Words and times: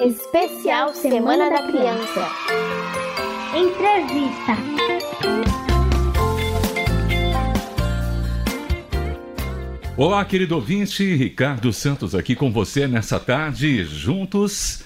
Especial 0.00 0.92
Semana 0.94 1.48
da 1.48 1.62
Criança. 1.68 2.28
Entrevista. 3.56 4.52
Olá, 9.96 10.22
querido 10.26 10.56
ouvinte, 10.56 11.14
Ricardo 11.14 11.72
Santos 11.72 12.14
aqui 12.14 12.36
com 12.36 12.52
você 12.52 12.86
nessa 12.86 13.18
tarde, 13.18 13.84
juntos. 13.84 14.84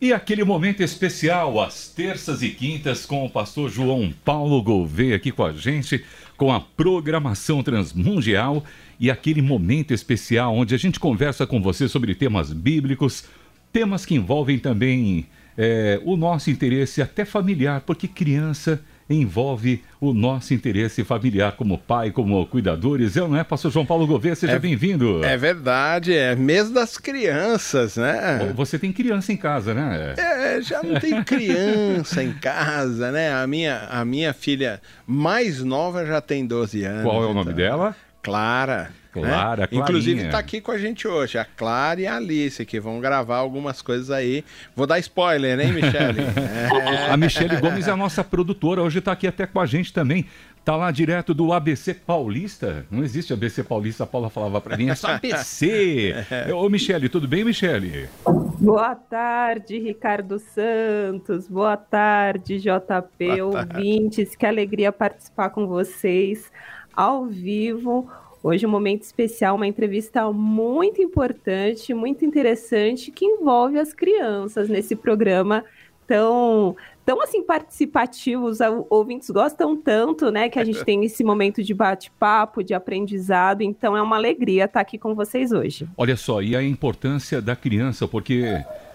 E 0.00 0.12
aquele 0.12 0.42
momento 0.42 0.82
especial, 0.82 1.60
às 1.60 1.88
terças 1.88 2.42
e 2.42 2.50
quintas, 2.50 3.06
com 3.06 3.24
o 3.24 3.30
pastor 3.30 3.70
João 3.70 4.12
Paulo 4.24 4.60
Gouveia 4.60 5.14
aqui 5.14 5.30
com 5.30 5.44
a 5.44 5.52
gente, 5.52 6.04
com 6.36 6.52
a 6.52 6.60
programação 6.60 7.62
transmundial 7.62 8.64
e 8.98 9.08
aquele 9.08 9.40
momento 9.40 9.94
especial 9.94 10.54
onde 10.54 10.74
a 10.74 10.78
gente 10.78 10.98
conversa 10.98 11.46
com 11.46 11.62
você 11.62 11.88
sobre 11.88 12.14
temas 12.14 12.52
bíblicos, 12.52 13.24
temas 13.72 14.04
que 14.06 14.14
envolvem 14.14 14.58
também 14.58 15.26
é, 15.56 16.00
o 16.04 16.16
nosso 16.16 16.50
interesse 16.50 17.02
até 17.02 17.24
familiar, 17.24 17.80
porque 17.80 18.06
criança 18.06 18.80
envolve 19.10 19.82
o 20.00 20.12
nosso 20.12 20.52
interesse 20.52 21.02
familiar 21.02 21.52
como 21.52 21.78
pai, 21.78 22.10
como 22.10 22.44
cuidadores. 22.46 23.16
Eu, 23.16 23.26
não 23.26 23.36
é, 23.36 23.42
pastor 23.42 23.72
João 23.72 23.86
Paulo 23.86 24.06
Gouveia? 24.06 24.34
Seja 24.34 24.52
é, 24.54 24.58
bem-vindo. 24.58 25.24
É 25.24 25.36
verdade, 25.36 26.14
é 26.14 26.36
mês 26.36 26.70
das 26.70 26.98
crianças, 26.98 27.96
né? 27.96 28.52
Você 28.54 28.78
tem 28.78 28.92
criança 28.92 29.32
em 29.32 29.36
casa, 29.36 29.72
né? 29.72 30.14
É, 30.18 30.60
já 30.60 30.82
não 30.82 31.00
tem 31.00 31.22
criança 31.24 32.22
em 32.22 32.32
casa, 32.32 33.10
né? 33.10 33.32
A 33.32 33.46
minha, 33.46 33.88
a 33.90 34.04
minha 34.04 34.32
filha 34.32 34.80
mais 35.06 35.64
nova 35.64 36.04
já 36.04 36.20
tem 36.20 36.46
12 36.46 36.84
anos. 36.84 37.02
Qual 37.02 37.22
é 37.22 37.26
o 37.26 37.34
nome 37.34 37.52
então. 37.52 37.54
dela? 37.54 37.96
Clara. 38.22 38.90
Clara, 39.12 39.62
né? 39.62 39.68
Inclusive 39.72 40.26
está 40.26 40.38
aqui 40.38 40.60
com 40.60 40.70
a 40.70 40.78
gente 40.78 41.06
hoje, 41.06 41.38
a 41.38 41.44
Clara 41.44 42.00
e 42.00 42.06
a 42.06 42.16
Alice, 42.16 42.64
que 42.64 42.78
vão 42.78 43.00
gravar 43.00 43.36
algumas 43.36 43.82
coisas 43.82 44.10
aí. 44.10 44.44
Vou 44.74 44.86
dar 44.86 44.98
spoiler, 44.98 45.58
hein, 45.58 45.72
Michele? 45.72 46.20
é. 46.20 47.08
A 47.10 47.16
Michele 47.16 47.56
Gomes 47.56 47.88
é 47.88 47.90
a 47.90 47.96
nossa 47.96 48.22
produtora, 48.22 48.82
hoje 48.82 48.98
está 48.98 49.12
aqui 49.12 49.26
até 49.26 49.46
com 49.46 49.60
a 49.60 49.66
gente 49.66 49.92
também. 49.92 50.26
Tá 50.64 50.76
lá 50.76 50.90
direto 50.90 51.32
do 51.32 51.52
ABC 51.54 51.94
Paulista. 51.94 52.84
Não 52.90 53.02
existe 53.02 53.32
ABC 53.32 53.64
Paulista, 53.64 54.04
a 54.04 54.06
Paula 54.06 54.28
falava 54.28 54.60
para 54.60 54.76
mim, 54.76 54.90
é 54.90 54.94
só 54.94 55.08
ABC. 55.12 56.14
Ô, 56.54 56.68
Michele, 56.68 57.08
tudo 57.08 57.26
bem, 57.26 57.42
Michele? 57.42 58.06
Boa 58.60 58.94
tarde, 58.94 59.78
Ricardo 59.78 60.38
Santos. 60.38 61.48
Boa 61.48 61.76
tarde, 61.76 62.58
JP, 62.58 63.26
Boa 63.26 63.44
ouvintes. 63.46 64.28
Tarde. 64.28 64.36
Que 64.36 64.44
alegria 64.44 64.92
participar 64.92 65.48
com 65.50 65.66
vocês 65.66 66.52
ao 66.94 67.24
vivo. 67.24 68.10
Hoje 68.42 68.64
um 68.66 68.70
momento 68.70 69.02
especial, 69.02 69.56
uma 69.56 69.66
entrevista 69.66 70.30
muito 70.32 71.02
importante, 71.02 71.92
muito 71.92 72.24
interessante, 72.24 73.10
que 73.10 73.24
envolve 73.24 73.78
as 73.78 73.92
crianças 73.92 74.68
nesse 74.68 74.94
programa 74.94 75.64
tão, 76.06 76.74
tão 77.04 77.20
assim 77.20 77.42
participativos, 77.42 78.58
ouvintes 78.88 79.28
gostam 79.28 79.76
tanto, 79.76 80.30
né, 80.30 80.48
que 80.48 80.58
a 80.58 80.64
gente 80.64 80.82
tem 80.86 81.04
esse 81.04 81.22
momento 81.22 81.62
de 81.62 81.74
bate-papo, 81.74 82.62
de 82.62 82.72
aprendizado, 82.74 83.62
então 83.62 83.96
é 83.96 84.00
uma 84.00 84.16
alegria 84.16 84.64
estar 84.64 84.80
aqui 84.80 84.96
com 84.96 85.14
vocês 85.14 85.52
hoje. 85.52 85.86
Olha 85.96 86.16
só, 86.16 86.40
e 86.40 86.56
a 86.56 86.62
importância 86.62 87.42
da 87.42 87.54
criança, 87.54 88.08
porque 88.08 88.44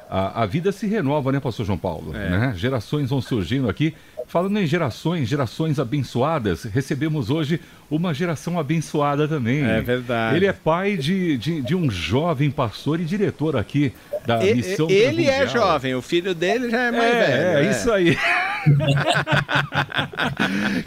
a, 0.10 0.44
a 0.44 0.46
vida 0.46 0.72
se 0.72 0.88
renova, 0.88 1.32
né, 1.32 1.40
pastor 1.40 1.66
João 1.66 1.78
Paulo? 1.78 2.16
É. 2.16 2.30
Né? 2.30 2.54
Gerações 2.56 3.10
vão 3.10 3.22
surgindo 3.22 3.70
aqui 3.70 3.94
Falando 4.28 4.58
em 4.58 4.66
gerações, 4.66 5.28
gerações 5.28 5.80
abençoadas, 5.80 6.64
recebemos 6.64 7.30
hoje 7.30 7.60
uma 7.96 8.14
geração 8.14 8.60
abençoada 8.60 9.28
também. 9.28 9.64
É 9.64 9.82
verdade. 9.82 10.36
Ele 10.36 10.48
é 10.48 10.54
pai 10.54 10.98
de, 10.98 11.38
de, 11.38 11.62
de 11.62 11.76
um 11.76 11.92
jovem 11.92 12.50
pastor 12.50 13.00
e 13.00 13.06
diretor 13.06 13.56
aqui 13.56 13.94
da 14.26 14.44
e, 14.44 14.56
missão 14.56 14.90
Ele 14.90 15.28
é 15.28 15.46
jovem, 15.48 15.94
o 15.94 16.02
filho 16.02 16.34
dele 16.34 16.70
já 16.70 16.84
é 16.84 16.92
mais 16.92 17.14
é, 17.14 17.26
velho. 17.26 17.34
É, 17.34 17.66
é, 17.66 17.70
isso 17.70 17.92
aí. 17.92 18.18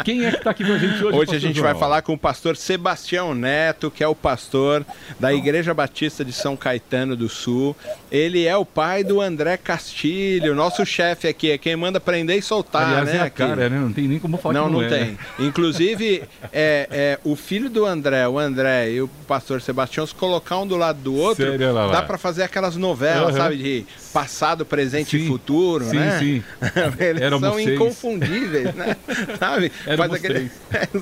Quem 0.05 0.25
é 0.25 0.31
que 0.31 0.39
está 0.39 0.51
aqui 0.51 0.65
com 0.65 0.73
a 0.73 0.79
gente 0.79 1.05
hoje? 1.05 1.19
Hoje 1.19 1.36
a 1.36 1.39
gente 1.39 1.57
João? 1.57 1.70
vai 1.70 1.79
falar 1.79 2.01
com 2.03 2.14
o 2.14 2.19
pastor 2.19 2.57
Sebastião 2.57 3.35
Neto, 3.35 3.91
que 3.91 4.03
é 4.03 4.09
o 4.09 4.14
pastor 4.14 4.83
da 5.20 5.35
Igreja 5.35 5.75
Batista 5.75 6.25
de 6.25 6.33
São 6.33 6.57
Caetano 6.57 7.14
do 7.14 7.29
Sul. 7.29 7.77
Ele 8.11 8.47
é 8.47 8.57
o 8.57 8.64
pai 8.64 9.05
do 9.05 9.20
André 9.20 9.59
Castilho, 9.59 10.55
nosso 10.55 10.86
chefe 10.86 11.29
aqui, 11.29 11.51
é 11.51 11.59
quem 11.59 11.77
manda 11.77 12.01
prender 12.01 12.39
e 12.39 12.42
soltar, 12.42 12.89
Aliás, 12.89 13.09
né? 13.09 13.17
É 13.17 13.20
a 13.20 13.30
cara, 13.30 13.69
né? 13.69 13.79
Não 13.79 13.92
tem 13.92 14.09
nem 14.09 14.19
como 14.19 14.39
falar 14.39 14.55
não, 14.55 14.67
que 14.67 14.73
não, 14.73 14.80
não 14.80 14.86
é, 14.86 14.89
tem. 14.89 15.13
Né? 15.13 15.19
Inclusive, 15.41 16.23
é, 16.53 16.89
é, 16.98 17.18
o 17.24 17.36
filho 17.36 17.68
do 17.68 17.84
André, 17.84 18.27
o 18.27 18.39
André 18.39 18.92
e 18.92 19.02
o 19.02 19.08
pastor 19.29 19.61
Sebastião, 19.61 20.07
se 20.07 20.14
colocar 20.14 20.58
um 20.58 20.67
do 20.67 20.79
lado 20.79 20.98
do 20.98 21.14
outro, 21.14 21.45
Sério, 21.45 21.74
dá 21.74 22.01
para 22.01 22.17
fazer 22.17 22.42
aquelas 22.42 22.74
novelas, 22.74 23.34
uhum. 23.34 23.36
sabe? 23.36 23.57
De 23.58 23.86
passado, 24.17 24.65
presente 24.65 25.11
sim, 25.11 25.25
e 25.25 25.29
futuro, 25.29 25.85
sim, 25.85 25.97
né? 25.97 26.19
Sim, 26.19 26.43
Eles 26.99 27.21
Éramos 27.21 27.47
são 27.47 27.61
inconfundíveis, 27.61 28.75
né? 28.75 28.97
sabe? 29.39 29.69
Faz 29.69 30.11
aquele... 30.11 30.51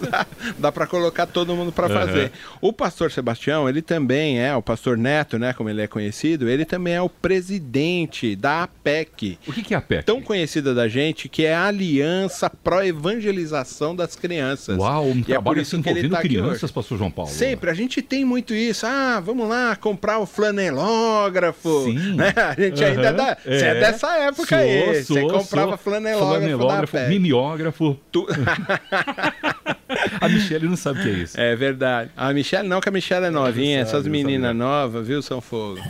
dá 0.58 0.72
para 0.72 0.84
colocar 0.84 1.24
todo 1.24 1.54
mundo 1.54 1.70
para 1.70 1.86
uhum. 1.86 1.94
fazer. 1.94 2.32
O 2.60 2.72
pastor 2.72 3.12
Sebastião, 3.12 3.68
ele 3.68 3.80
também 3.80 4.40
é, 4.40 4.52
o 4.56 4.60
pastor 4.60 4.96
Neto, 4.96 5.38
né? 5.38 5.52
Como 5.52 5.70
ele 5.70 5.82
é 5.82 5.86
conhecido, 5.86 6.48
ele 6.48 6.64
também 6.64 6.94
é 6.94 7.00
o 7.00 7.08
presidente 7.08 8.34
da 8.34 8.64
APEC. 8.64 9.38
O 9.46 9.52
que, 9.52 9.62
que 9.62 9.74
é 9.74 9.76
a 9.76 9.78
APEC? 9.78 10.04
Tão 10.04 10.20
conhecida 10.20 10.74
da 10.74 10.88
gente, 10.88 11.28
que 11.28 11.44
é 11.44 11.54
a 11.54 11.66
Aliança 11.66 12.50
Pró-Evangelização 12.50 13.94
das 13.94 14.16
Crianças. 14.16 14.76
Uau, 14.76 15.06
um 15.06 15.18
e 15.18 15.22
trabalho 15.22 15.60
é 15.60 15.62
assim 15.62 15.76
envolvendo 15.76 16.10
tá 16.10 16.20
crianças, 16.20 16.68
pastor 16.72 16.98
João 16.98 17.12
Paulo. 17.12 17.30
Sempre, 17.30 17.70
a 17.70 17.74
gente 17.74 18.02
tem 18.02 18.24
muito 18.24 18.52
isso. 18.52 18.84
Ah, 18.84 19.22
vamos 19.24 19.48
lá 19.48 19.76
comprar 19.76 20.18
o 20.18 20.26
flanelógrafo. 20.26 21.84
Sim. 21.84 22.16
Né? 22.16 22.34
A 22.36 22.60
gente 22.60 22.82
uhum. 22.82 22.88
ainda. 22.88 23.03
É. 23.10 23.58
Você 23.58 23.64
é 23.64 23.74
dessa 23.74 24.16
época 24.18 24.46
sou, 24.46 24.58
aí. 24.58 25.04
Sou, 25.04 25.16
Você 25.16 25.22
comprava 25.22 25.68
sou. 25.70 25.78
flanelógrafo, 25.78 26.40
flanelógrafo 26.40 26.96
da 26.96 27.08
mimeógrafo. 27.08 28.00
Tu... 28.10 28.26
a 30.20 30.28
Michelle 30.28 30.68
não 30.68 30.76
sabe 30.76 31.00
o 31.00 31.02
que 31.02 31.08
é 31.08 31.12
isso. 31.12 31.40
É 31.40 31.56
verdade. 31.56 32.10
A 32.16 32.32
Michelle 32.32 32.68
não, 32.68 32.80
que 32.80 32.88
a 32.88 32.92
Michelle 32.92 33.26
é 33.26 33.30
novinha. 33.30 33.80
Essas 33.80 34.06
meninas 34.06 34.54
novas, 34.54 35.06
viu, 35.06 35.22
São 35.22 35.40
Fogo? 35.40 35.80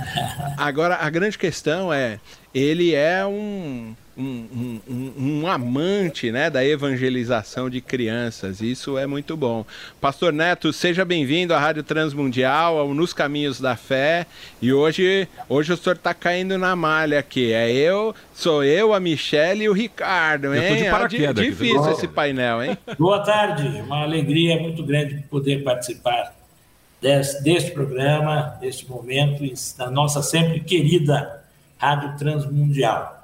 Agora, 0.56 0.97
a 0.97 1.10
grande 1.10 1.38
questão 1.38 1.92
é, 1.92 2.19
ele 2.54 2.94
é 2.94 3.25
um 3.25 3.94
um, 4.16 4.80
um, 4.88 5.12
um, 5.19 5.47
amante 5.47 6.30
né, 6.30 6.48
da 6.48 6.64
evangelização 6.64 7.69
de 7.69 7.80
crianças. 7.80 8.60
Isso 8.60 8.97
é 8.97 9.06
muito 9.06 9.36
bom. 9.36 9.64
Pastor 10.00 10.32
Neto, 10.32 10.72
seja 10.72 11.04
bem-vindo 11.04 11.52
à 11.52 11.58
Rádio 11.58 11.82
Transmundial, 11.82 12.78
ao 12.78 12.94
Nos 12.94 13.12
Caminhos 13.12 13.60
da 13.60 13.76
Fé. 13.76 14.26
E 14.62 14.72
hoje, 14.72 15.28
hoje 15.48 15.72
o 15.72 15.76
senhor 15.76 15.97
está 15.97 16.14
caindo 16.14 16.56
na 16.56 16.76
malha 16.76 17.19
aqui. 17.19 17.52
É 17.52 17.70
eu, 17.70 18.14
sou 18.32 18.62
eu, 18.62 18.94
a 18.94 19.00
Michelle 19.00 19.64
e 19.64 19.69
o 19.69 19.72
Ricardo, 19.72 20.54
hein? 20.54 20.62
Eu 20.62 20.69
tô 20.69 20.82
de 20.84 20.91
paraquedas 20.91 21.44
é 21.44 21.48
difícil 21.48 21.91
esse 21.91 22.08
painel, 22.08 22.62
hein? 22.62 22.78
Boa 22.98 23.20
tarde, 23.20 23.66
uma 23.81 24.02
alegria 24.02 24.60
muito 24.60 24.84
grande 24.84 25.25
poder 25.28 25.64
participar 25.64 26.34
desse, 27.00 27.42
deste 27.42 27.72
programa, 27.72 28.56
deste 28.60 28.88
momento, 28.88 29.42
da 29.76 29.91
nossa 29.91 30.22
sempre 30.22 30.60
querida 30.60 31.42
Rádio 31.76 32.16
Transmundial. 32.16 33.24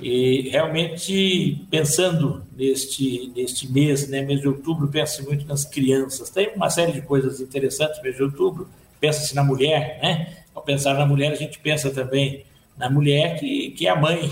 E 0.00 0.48
realmente, 0.50 1.66
pensando 1.68 2.46
neste, 2.56 3.32
neste 3.34 3.70
mês, 3.70 4.08
né, 4.08 4.22
mês 4.22 4.40
de 4.40 4.46
outubro, 4.46 4.86
pensa 4.86 5.22
muito 5.22 5.44
nas 5.46 5.64
crianças. 5.64 6.30
Tem 6.30 6.54
uma 6.54 6.70
série 6.70 6.92
de 6.92 7.02
coisas 7.02 7.40
interessantes, 7.40 8.00
mês 8.00 8.14
de 8.14 8.22
outubro, 8.22 8.68
pensa-se 9.00 9.34
na 9.34 9.42
mulher, 9.42 9.98
né? 10.00 10.36
Ao 10.54 10.62
pensar 10.62 10.94
na 10.94 11.04
mulher, 11.04 11.32
a 11.32 11.36
gente 11.36 11.58
pensa 11.58 11.90
também 11.90 12.44
na 12.76 12.88
mulher 12.88 13.40
que, 13.40 13.70
que 13.72 13.88
é 13.88 13.90
a 13.90 13.96
mãe. 13.96 14.30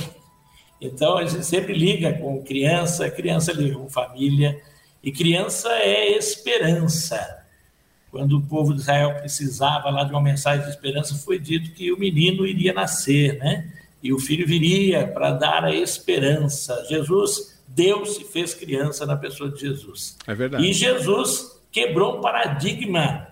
Então, 0.80 1.18
a 1.18 1.24
gente 1.24 1.44
sempre 1.44 1.72
liga 1.72 2.12
com 2.12 2.42
criança, 2.44 3.10
criança 3.10 3.52
liga 3.52 3.76
com 3.76 3.90
família, 3.90 4.60
e 5.02 5.10
criança 5.10 5.68
é 5.72 6.16
esperança. 6.16 7.44
Quando 8.10 8.38
o 8.38 8.42
povo 8.42 8.72
de 8.72 8.82
Israel 8.82 9.16
precisava 9.16 9.90
lá 9.90 10.04
de 10.04 10.10
uma 10.12 10.22
mensagem 10.22 10.64
de 10.64 10.70
esperança, 10.70 11.16
foi 11.16 11.40
dito 11.40 11.72
que 11.72 11.92
o 11.92 11.98
menino 11.98 12.46
iria 12.46 12.72
nascer, 12.72 13.36
né? 13.38 13.72
E 14.06 14.12
o 14.12 14.18
filho 14.20 14.46
viria 14.46 15.06
para 15.08 15.32
dar 15.32 15.64
a 15.64 15.74
esperança. 15.74 16.86
Jesus, 16.88 17.60
Deus 17.66 18.14
se 18.14 18.24
fez 18.24 18.54
criança 18.54 19.04
na 19.04 19.16
pessoa 19.16 19.50
de 19.50 19.60
Jesus. 19.60 20.16
É 20.26 20.34
verdade. 20.34 20.64
E 20.64 20.72
Jesus 20.72 21.60
quebrou 21.72 22.18
um 22.18 22.20
paradigma 22.20 23.26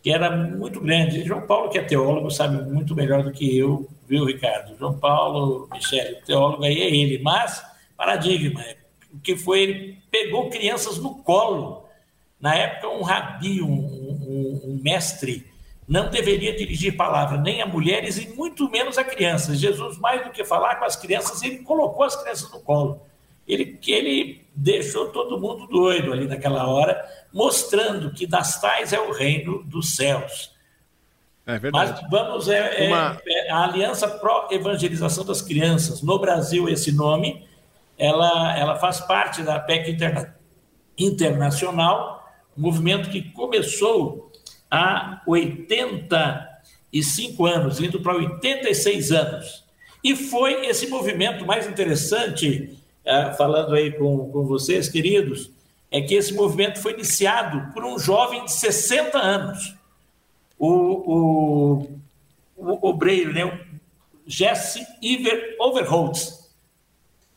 que 0.00 0.10
era 0.10 0.30
muito 0.34 0.80
grande. 0.80 1.24
João 1.24 1.42
Paulo, 1.42 1.68
que 1.68 1.78
é 1.78 1.82
teólogo, 1.82 2.30
sabe 2.30 2.62
muito 2.70 2.94
melhor 2.94 3.24
do 3.24 3.32
que 3.32 3.58
eu, 3.58 3.88
viu, 4.08 4.24
Ricardo? 4.24 4.78
João 4.78 4.96
Paulo, 4.96 5.68
Michele, 5.72 6.18
o 6.18 6.24
teólogo 6.24 6.64
aí 6.64 6.80
é 6.80 6.94
ele, 6.94 7.18
mas 7.18 7.60
paradigma, 7.96 8.64
o 9.12 9.18
que 9.18 9.36
foi, 9.36 9.60
ele 9.60 9.98
pegou 10.10 10.48
crianças 10.48 10.96
no 10.98 11.16
colo. 11.16 11.84
Na 12.40 12.54
época, 12.54 12.88
um 12.88 13.02
rabi, 13.02 13.60
um, 13.60 13.68
um, 13.68 14.60
um 14.64 14.80
mestre, 14.80 15.49
não 15.90 16.08
deveria 16.08 16.56
dirigir 16.56 16.96
palavra 16.96 17.36
nem 17.36 17.60
a 17.60 17.66
mulheres 17.66 18.16
e 18.16 18.28
muito 18.28 18.70
menos 18.70 18.96
a 18.96 19.02
crianças. 19.02 19.58
Jesus, 19.58 19.98
mais 19.98 20.22
do 20.24 20.30
que 20.30 20.44
falar 20.44 20.76
com 20.76 20.84
as 20.84 20.94
crianças, 20.94 21.42
ele 21.42 21.58
colocou 21.64 22.04
as 22.04 22.14
crianças 22.14 22.48
no 22.52 22.60
colo. 22.60 23.02
Ele, 23.44 23.76
ele 23.88 24.46
deixou 24.54 25.08
todo 25.08 25.40
mundo 25.40 25.66
doido 25.66 26.12
ali 26.12 26.28
naquela 26.28 26.68
hora, 26.68 27.04
mostrando 27.32 28.12
que 28.12 28.24
das 28.24 28.60
tais 28.60 28.92
é 28.92 29.00
o 29.00 29.10
reino 29.10 29.64
dos 29.64 29.96
céus. 29.96 30.52
É 31.44 31.58
verdade. 31.58 31.90
Mas 32.02 32.08
vamos, 32.08 32.48
é, 32.48 32.84
é 32.84 32.86
Uma... 32.86 33.20
é, 33.26 33.50
a 33.50 33.64
Aliança 33.64 34.06
Pro 34.06 34.46
Evangelização 34.48 35.24
das 35.24 35.42
Crianças, 35.42 36.02
no 36.02 36.20
Brasil, 36.20 36.68
esse 36.68 36.92
nome, 36.92 37.44
ela, 37.98 38.56
ela 38.56 38.76
faz 38.76 39.00
parte 39.00 39.42
da 39.42 39.58
PEC 39.58 39.90
interna, 39.90 40.36
Internacional, 40.96 42.30
um 42.56 42.62
movimento 42.62 43.10
que 43.10 43.22
começou 43.32 44.29
há 44.70 45.22
85 45.26 47.46
anos, 47.46 47.80
indo 47.80 48.00
para 48.00 48.16
86 48.16 49.12
anos. 49.12 49.64
E 50.02 50.16
foi 50.16 50.66
esse 50.66 50.86
movimento 50.86 51.44
mais 51.44 51.66
interessante, 51.66 52.78
é, 53.04 53.32
falando 53.32 53.74
aí 53.74 53.92
com, 53.92 54.30
com 54.30 54.44
vocês, 54.44 54.88
queridos, 54.88 55.50
é 55.90 56.00
que 56.00 56.14
esse 56.14 56.32
movimento 56.32 56.80
foi 56.80 56.92
iniciado 56.92 57.72
por 57.72 57.84
um 57.84 57.98
jovem 57.98 58.44
de 58.44 58.52
60 58.52 59.18
anos 59.18 59.74
o, 60.58 60.66
o, 60.66 62.00
o 62.56 62.88
obreiro, 62.88 63.32
né? 63.32 63.60
Jesse 64.26 64.86
Iver 65.02 65.56
Overholtz. 65.58 66.50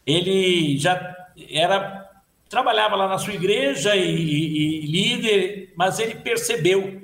Ele 0.06 0.78
já 0.78 1.16
era 1.50 2.02
trabalhava 2.50 2.96
lá 2.96 3.08
na 3.08 3.18
sua 3.18 3.34
igreja 3.34 3.96
e, 3.96 4.16
e, 4.16 4.84
e 4.84 4.86
líder, 4.86 5.74
mas 5.76 5.98
ele 5.98 6.16
percebeu 6.16 7.02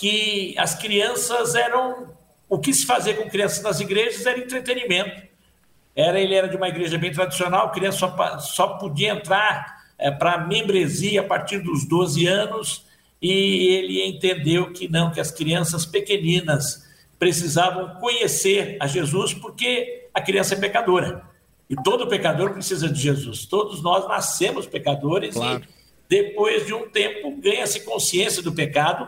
que 0.00 0.54
as 0.56 0.74
crianças 0.74 1.54
eram 1.54 2.08
o 2.48 2.58
que 2.58 2.72
se 2.72 2.86
fazia 2.86 3.12
com 3.12 3.28
crianças 3.28 3.62
nas 3.62 3.80
igrejas 3.80 4.24
era 4.24 4.38
entretenimento. 4.38 5.22
Era 5.94 6.18
ele 6.18 6.34
era 6.34 6.48
de 6.48 6.56
uma 6.56 6.68
igreja 6.68 6.96
bem 6.96 7.12
tradicional, 7.12 7.70
criança 7.70 7.98
só, 7.98 8.38
só 8.38 8.66
podia 8.78 9.10
entrar 9.10 9.84
é, 9.98 10.10
para 10.10 10.38
membresia 10.46 11.20
a 11.20 11.24
partir 11.24 11.58
dos 11.58 11.84
12 11.86 12.26
anos 12.26 12.86
e 13.20 13.30
ele 13.74 14.02
entendeu 14.02 14.72
que 14.72 14.88
não, 14.88 15.10
que 15.10 15.20
as 15.20 15.30
crianças 15.30 15.84
pequeninas 15.84 16.88
precisavam 17.18 18.00
conhecer 18.00 18.78
a 18.80 18.86
Jesus 18.86 19.34
porque 19.34 20.08
a 20.14 20.22
criança 20.22 20.54
é 20.54 20.58
pecadora. 20.58 21.22
E 21.68 21.76
todo 21.76 22.08
pecador 22.08 22.54
precisa 22.54 22.88
de 22.88 22.98
Jesus. 22.98 23.44
Todos 23.44 23.82
nós 23.82 24.08
nascemos 24.08 24.66
pecadores 24.66 25.34
claro. 25.34 25.62
e 25.62 25.80
depois 26.08 26.64
de 26.64 26.72
um 26.72 26.88
tempo 26.88 27.36
ganha-se 27.36 27.84
consciência 27.84 28.42
do 28.42 28.52
pecado, 28.52 29.06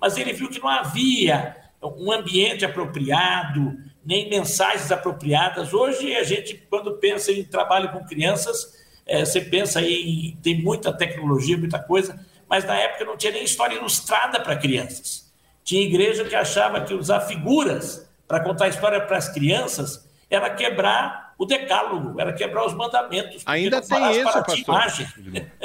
mas 0.00 0.16
ele 0.16 0.32
viu 0.32 0.48
que 0.48 0.60
não 0.60 0.68
havia 0.68 1.56
um 1.82 2.10
ambiente 2.12 2.64
apropriado, 2.64 3.76
nem 4.04 4.28
mensagens 4.28 4.90
apropriadas. 4.90 5.72
Hoje 5.72 6.14
a 6.14 6.24
gente, 6.24 6.54
quando 6.68 6.94
pensa 6.98 7.32
em 7.32 7.44
trabalho 7.44 7.90
com 7.90 8.04
crianças, 8.04 8.78
é, 9.06 9.24
você 9.24 9.40
pensa 9.40 9.82
em 9.82 10.38
tem 10.42 10.62
muita 10.62 10.92
tecnologia, 10.92 11.56
muita 11.56 11.78
coisa, 11.78 12.18
mas 12.48 12.64
na 12.64 12.76
época 12.76 13.04
não 13.04 13.16
tinha 13.16 13.32
nem 13.32 13.44
história 13.44 13.76
ilustrada 13.76 14.40
para 14.40 14.56
crianças. 14.56 15.30
Tinha 15.62 15.82
igreja 15.82 16.24
que 16.24 16.34
achava 16.34 16.80
que 16.82 16.94
usar 16.94 17.20
figuras 17.20 18.08
para 18.26 18.40
contar 18.40 18.68
história 18.68 19.00
para 19.00 19.16
as 19.16 19.28
crianças 19.28 20.08
era 20.28 20.50
quebrar 20.50 21.34
o 21.36 21.44
decálogo, 21.44 22.20
era 22.20 22.32
quebrar 22.32 22.66
os 22.66 22.74
mandamentos. 22.74 23.42
Ainda 23.46 23.80
tem 23.80 24.20
isso, 24.20 24.44
pastor. 24.44 24.76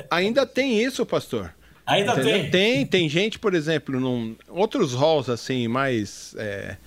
Ainda 0.09 0.45
tem 0.45 0.81
isso, 0.81 1.05
pastor. 1.05 1.53
Ainda 1.85 2.13
Entendeu? 2.13 2.39
tem. 2.39 2.49
Tem, 2.49 2.85
tem 2.85 3.09
gente, 3.09 3.37
por 3.37 3.53
exemplo, 3.53 3.99
num 3.99 4.35
outros 4.49 4.93
halls 4.93 5.29
assim 5.29 5.67
mais 5.67 6.35
é, 6.37 6.77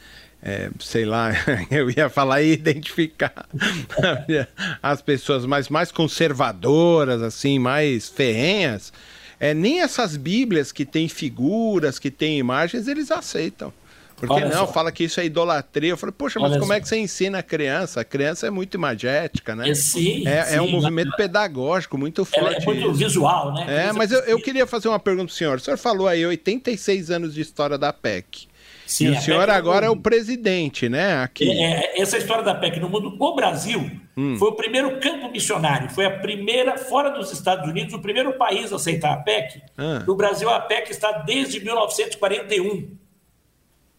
é, 0.43 0.71
sei 0.81 1.05
lá, 1.05 1.31
eu 1.71 1.91
ia 1.91 2.09
falar 2.09 2.43
identificar 2.43 3.49
as 4.83 5.03
pessoas 5.03 5.45
mais, 5.45 5.69
mais 5.69 5.91
conservadoras, 5.91 7.23
assim, 7.23 7.59
mais 7.59 8.09
ferrenhas, 8.09 8.93
é, 9.41 9.53
nem 9.53 9.81
essas 9.81 10.17
Bíblias 10.17 10.73
que 10.73 10.85
tem 10.85 11.09
figuras, 11.09 11.99
que 11.99 12.11
tem 12.11 12.39
imagens, 12.39 12.89
eles 12.89 13.11
aceitam. 13.11 13.73
Porque 14.19 14.35
Olha 14.35 14.49
não, 14.49 14.67
só. 14.67 14.73
fala 14.73 14.91
que 14.91 15.05
isso 15.05 15.21
é 15.21 15.25
idolatria. 15.25 15.91
Eu 15.91 15.97
falei, 15.97 16.13
poxa, 16.17 16.41
mas 16.41 16.51
Olha 16.51 16.61
como 16.61 16.73
só. 16.73 16.77
é 16.77 16.81
que 16.81 16.89
você 16.89 16.97
ensina 16.97 17.39
a 17.39 17.43
criança? 17.43 18.01
A 18.01 18.05
criança 18.05 18.47
é 18.49 18.51
muito 18.51 18.75
imagética, 18.75 19.55
né? 19.55 19.71
É, 19.71 19.75
sim, 19.75 20.27
é, 20.27 20.45
sim, 20.45 20.57
é 20.57 20.63
um 20.63 20.71
movimento 20.71 21.15
pedagógico 21.17 21.97
muito 21.97 22.25
forte. 22.25 22.63
é 22.63 22.65
muito 22.65 22.93
visual, 22.93 23.55
né? 23.55 23.87
É, 23.89 23.93
mas 23.93 24.11
eu, 24.11 24.21
eu 24.21 24.41
queria 24.41 24.67
fazer 24.67 24.89
uma 24.89 24.99
pergunta 24.99 25.27
para 25.27 25.35
o 25.35 25.37
senhor. 25.37 25.59
O 25.59 25.61
senhor 25.61 25.79
falou 25.79 26.09
aí 26.09 26.27
86 26.27 27.11
anos 27.11 27.35
de 27.35 27.41
história 27.41 27.79
da 27.79 27.93
PEC. 27.93 28.49
Sim, 28.89 29.07
e 29.07 29.11
o 29.11 29.21
senhor 29.21 29.51
agora 29.51 29.87
é 29.87 29.91
o 29.91 29.97
presidente, 29.97 30.89
né? 30.89 31.23
Aqui. 31.23 31.49
É, 31.51 31.99
é, 31.99 32.01
essa 32.01 32.17
história 32.17 32.43
da 32.43 32.55
PEC 32.55 32.81
no 32.81 32.89
mundo, 32.89 33.15
o 33.21 33.35
Brasil 33.35 33.89
hum. 34.17 34.37
foi 34.39 34.49
o 34.49 34.55
primeiro 34.55 34.99
campo 34.99 35.31
missionário, 35.31 35.91
foi 35.91 36.07
a 36.07 36.19
primeira, 36.19 36.77
fora 36.79 37.11
dos 37.11 37.31
Estados 37.31 37.69
Unidos, 37.69 37.93
o 37.93 38.01
primeiro 38.01 38.33
país 38.33 38.73
a 38.73 38.77
aceitar 38.77 39.13
a 39.13 39.17
PEC. 39.19 39.63
Ah. 39.77 40.03
No 40.07 40.17
Brasil, 40.17 40.49
a 40.49 40.59
PEC 40.59 40.91
está 40.91 41.13
desde 41.13 41.61
1941. 41.61 42.97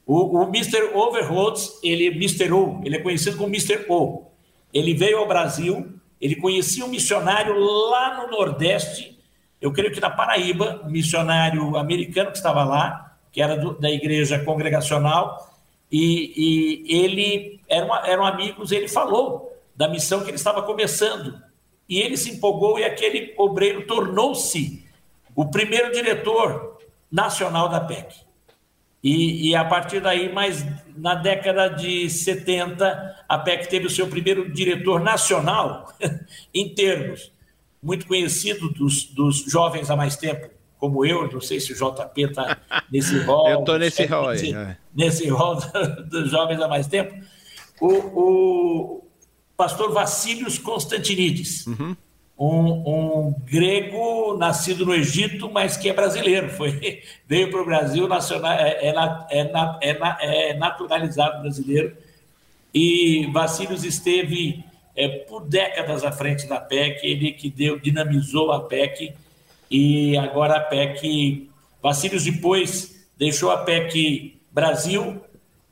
O, 0.10 0.40
o 0.40 0.44
Mr. 0.48 0.96
Overholtz, 0.96 1.80
ele 1.84 2.08
é 2.08 2.12
Mr. 2.12 2.52
O, 2.52 2.82
ele 2.84 2.96
é 2.96 3.00
conhecido 3.00 3.38
como 3.38 3.50
Mr. 3.50 3.86
O. 3.88 4.24
Ele 4.74 4.96
veio 4.96 5.20
ao 5.20 5.28
Brasil, 5.28 5.88
ele 6.20 6.36
conhecia 6.36 6.84
um 6.84 6.88
missionário 6.88 7.56
lá 7.56 8.18
no 8.18 8.32
Nordeste, 8.32 9.20
eu 9.62 9.72
creio 9.72 9.94
que 9.94 10.00
na 10.00 10.10
Paraíba, 10.10 10.82
um 10.84 10.90
missionário 10.90 11.78
americano 11.78 12.32
que 12.32 12.38
estava 12.38 12.64
lá, 12.64 13.18
que 13.32 13.40
era 13.40 13.56
do, 13.56 13.80
da 13.80 13.92
igreja 13.92 14.44
congregacional, 14.44 15.48
e, 15.92 16.34
e 16.88 17.04
ele 17.04 17.62
eram, 17.70 17.96
eram 18.04 18.26
amigos, 18.26 18.72
ele 18.72 18.88
falou 18.88 19.56
da 19.76 19.88
missão 19.88 20.22
que 20.24 20.32
ele 20.32 20.38
estava 20.38 20.64
começando, 20.64 21.40
e 21.88 22.00
ele 22.00 22.18
se 22.18 22.32
empolgou 22.32 22.80
e 22.80 22.84
aquele 22.84 23.36
obreiro 23.38 23.86
tornou-se 23.86 24.84
o 25.36 25.46
primeiro 25.52 25.92
diretor 25.92 26.80
nacional 27.12 27.70
da 27.70 27.82
PEC. 27.82 28.28
E, 29.02 29.50
e, 29.50 29.56
a 29.56 29.64
partir 29.64 30.02
daí, 30.02 30.32
mais 30.32 30.66
na 30.98 31.16
década 31.16 31.70
de 31.70 32.10
70, 32.10 33.24
a 33.28 33.38
PEC 33.38 33.70
teve 33.70 33.86
o 33.86 33.90
seu 33.90 34.08
primeiro 34.08 34.52
diretor 34.52 35.00
nacional, 35.00 35.94
em 36.54 36.74
termos, 36.74 37.32
muito 37.82 38.06
conhecido 38.06 38.70
dos, 38.70 39.06
dos 39.06 39.38
jovens 39.50 39.90
há 39.90 39.96
mais 39.96 40.18
tempo, 40.18 40.50
como 40.78 41.06
eu, 41.06 41.32
não 41.32 41.40
sei 41.40 41.62
se 41.62 41.72
o 41.72 41.76
JP 41.76 42.22
está 42.22 42.58
nesse 42.92 43.18
rol. 43.20 43.50
eu 43.50 43.60
estou 43.60 43.80
nesse 43.80 44.06
rol 44.06 44.28
aí. 44.28 44.54
É. 44.54 44.78
Nesse 44.94 45.30
rol 45.30 45.58
dos 46.10 46.30
jovens 46.30 46.62
há 46.62 46.68
mais 46.68 46.88
tempo. 46.88 47.14
O, 47.80 47.88
o 47.88 49.04
pastor 49.56 49.94
Vassílios 49.94 50.58
Constantinides, 50.58 51.66
uhum. 51.68 51.96
Um, 52.40 53.28
um, 53.28 53.36
grego 53.44 54.38
nascido 54.38 54.86
no 54.86 54.96
Egito, 54.96 55.52
mas 55.52 55.76
que 55.76 55.90
é 55.90 55.94
brasileiro. 55.94 56.50
Foi, 56.50 57.04
veio 57.28 57.52
para 57.52 57.62
o 57.62 57.66
Brasil, 57.66 58.08
nacional, 58.08 58.54
é, 58.54 58.88
é, 58.88 58.94
é, 59.82 60.52
é, 60.52 60.54
naturalizado 60.54 61.42
brasileiro. 61.42 61.96
E 62.74 63.30
Vassílios 63.34 63.84
esteve 63.84 64.64
é, 64.96 65.10
por 65.10 65.42
décadas 65.42 66.06
à 66.06 66.12
frente 66.14 66.48
da 66.48 66.62
PEC, 66.62 67.06
ele 67.06 67.34
que 67.34 67.50
deu, 67.50 67.78
dinamizou 67.78 68.54
a 68.54 68.62
PEC 68.62 69.14
e 69.70 70.18
agora 70.18 70.58
a 70.58 70.62
PEC 70.62 71.50
Vacílios 71.82 72.24
depois 72.24 73.08
deixou 73.18 73.52
a 73.52 73.58
PEC 73.58 74.40
Brasil 74.52 75.22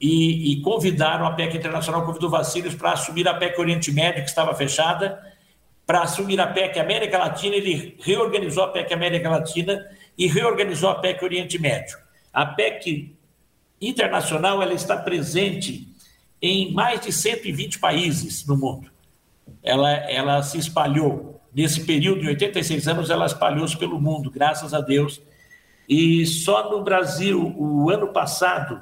e, 0.01 0.53
e 0.53 0.61
convidaram 0.61 1.25
a 1.25 1.31
PEC 1.31 1.57
Internacional, 1.57 2.05
convidou 2.05 2.29
Vacílios 2.29 2.75
para 2.75 2.91
assumir 2.91 3.27
a 3.27 3.33
PEC 3.33 3.59
Oriente 3.59 3.91
Médio, 3.91 4.23
que 4.23 4.29
estava 4.29 4.53
fechada, 4.53 5.19
para 5.87 6.01
assumir 6.01 6.39
a 6.41 6.47
PEC 6.47 6.77
América 6.79 7.17
Latina, 7.17 7.55
ele 7.55 7.95
reorganizou 8.01 8.65
a 8.65 8.67
PEC 8.67 8.93
América 8.93 9.29
Latina 9.29 9.89
e 10.17 10.27
reorganizou 10.27 10.89
a 10.89 10.95
PEC 10.95 11.23
Oriente 11.23 11.57
Médio. 11.57 11.97
A 12.33 12.45
PEC 12.45 13.15
Internacional 13.79 14.61
ela 14.61 14.73
está 14.73 14.97
presente 14.97 15.87
em 16.41 16.73
mais 16.73 16.99
de 16.99 17.13
120 17.13 17.79
países 17.79 18.45
no 18.45 18.57
mundo. 18.57 18.91
Ela, 19.63 19.91
ela 19.91 20.43
se 20.43 20.57
espalhou 20.57 21.41
nesse 21.53 21.85
período 21.85 22.21
de 22.21 22.27
86 22.27 22.87
anos, 22.89 23.09
ela 23.09 23.25
espalhou-se 23.25 23.77
pelo 23.77 23.99
mundo, 23.99 24.29
graças 24.29 24.73
a 24.73 24.81
Deus. 24.81 25.21
E 25.87 26.25
só 26.25 26.69
no 26.69 26.83
Brasil, 26.83 27.55
o 27.57 27.89
ano 27.89 28.09
passado, 28.09 28.81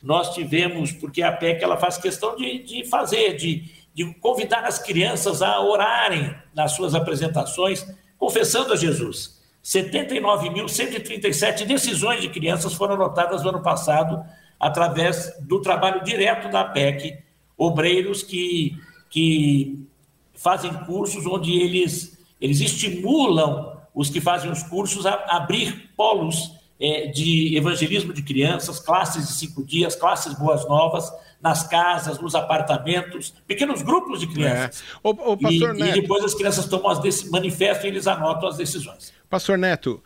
nós 0.00 0.32
tivemos, 0.34 0.92
porque 0.92 1.20
a 1.20 1.32
PEC 1.32 1.64
ela 1.64 1.76
faz 1.76 1.98
questão 1.98 2.36
de, 2.36 2.62
de 2.62 2.84
fazer, 2.84 3.34
de, 3.34 3.64
de 3.94 4.12
convidar 4.14 4.64
as 4.64 4.78
crianças 4.78 5.40
a 5.40 5.60
orarem 5.60 6.34
nas 6.52 6.72
suas 6.72 6.94
apresentações, 6.94 7.86
confessando 8.18 8.72
a 8.72 8.76
Jesus. 8.76 9.40
79.137 9.64 11.64
decisões 11.64 12.20
de 12.20 12.28
crianças 12.28 12.74
foram 12.74 12.94
anotadas 12.94 13.42
no 13.42 13.50
ano 13.50 13.62
passado 13.62 14.22
através 14.58 15.32
do 15.42 15.62
trabalho 15.62 16.02
direto 16.04 16.50
da 16.50 16.64
PEC, 16.64 17.18
obreiros 17.56 18.22
que, 18.22 18.76
que 19.08 19.86
fazem 20.34 20.74
cursos 20.84 21.24
onde 21.24 21.52
eles 21.52 22.12
eles 22.40 22.60
estimulam 22.60 23.74
os 23.94 24.10
que 24.10 24.20
fazem 24.20 24.50
os 24.50 24.62
cursos 24.62 25.06
a 25.06 25.24
abrir 25.30 25.90
polos 25.96 26.52
é, 26.84 27.06
de 27.06 27.56
evangelismo 27.56 28.12
de 28.12 28.22
crianças, 28.22 28.78
classes 28.78 29.26
de 29.26 29.32
cinco 29.32 29.64
dias, 29.64 29.96
classes 29.96 30.34
boas 30.34 30.68
novas, 30.68 31.10
nas 31.40 31.66
casas, 31.66 32.18
nos 32.18 32.34
apartamentos, 32.34 33.32
pequenos 33.46 33.80
grupos 33.80 34.20
de 34.20 34.26
crianças. 34.26 34.82
É. 34.82 34.98
O, 35.02 35.10
o 35.32 35.36
pastor 35.38 35.78
e, 35.78 35.82
e, 35.82 35.92
depois 35.92 36.22
as 36.22 36.34
crianças 36.34 36.66
tomam 36.66 36.90
as 36.90 37.24
manifestam 37.30 37.86
e 37.86 37.88
eles 37.88 38.06
anotam 38.06 38.48
as 38.48 38.58
decisões. 38.58 39.13
Pastor 39.34 39.58
Neto, 39.58 40.00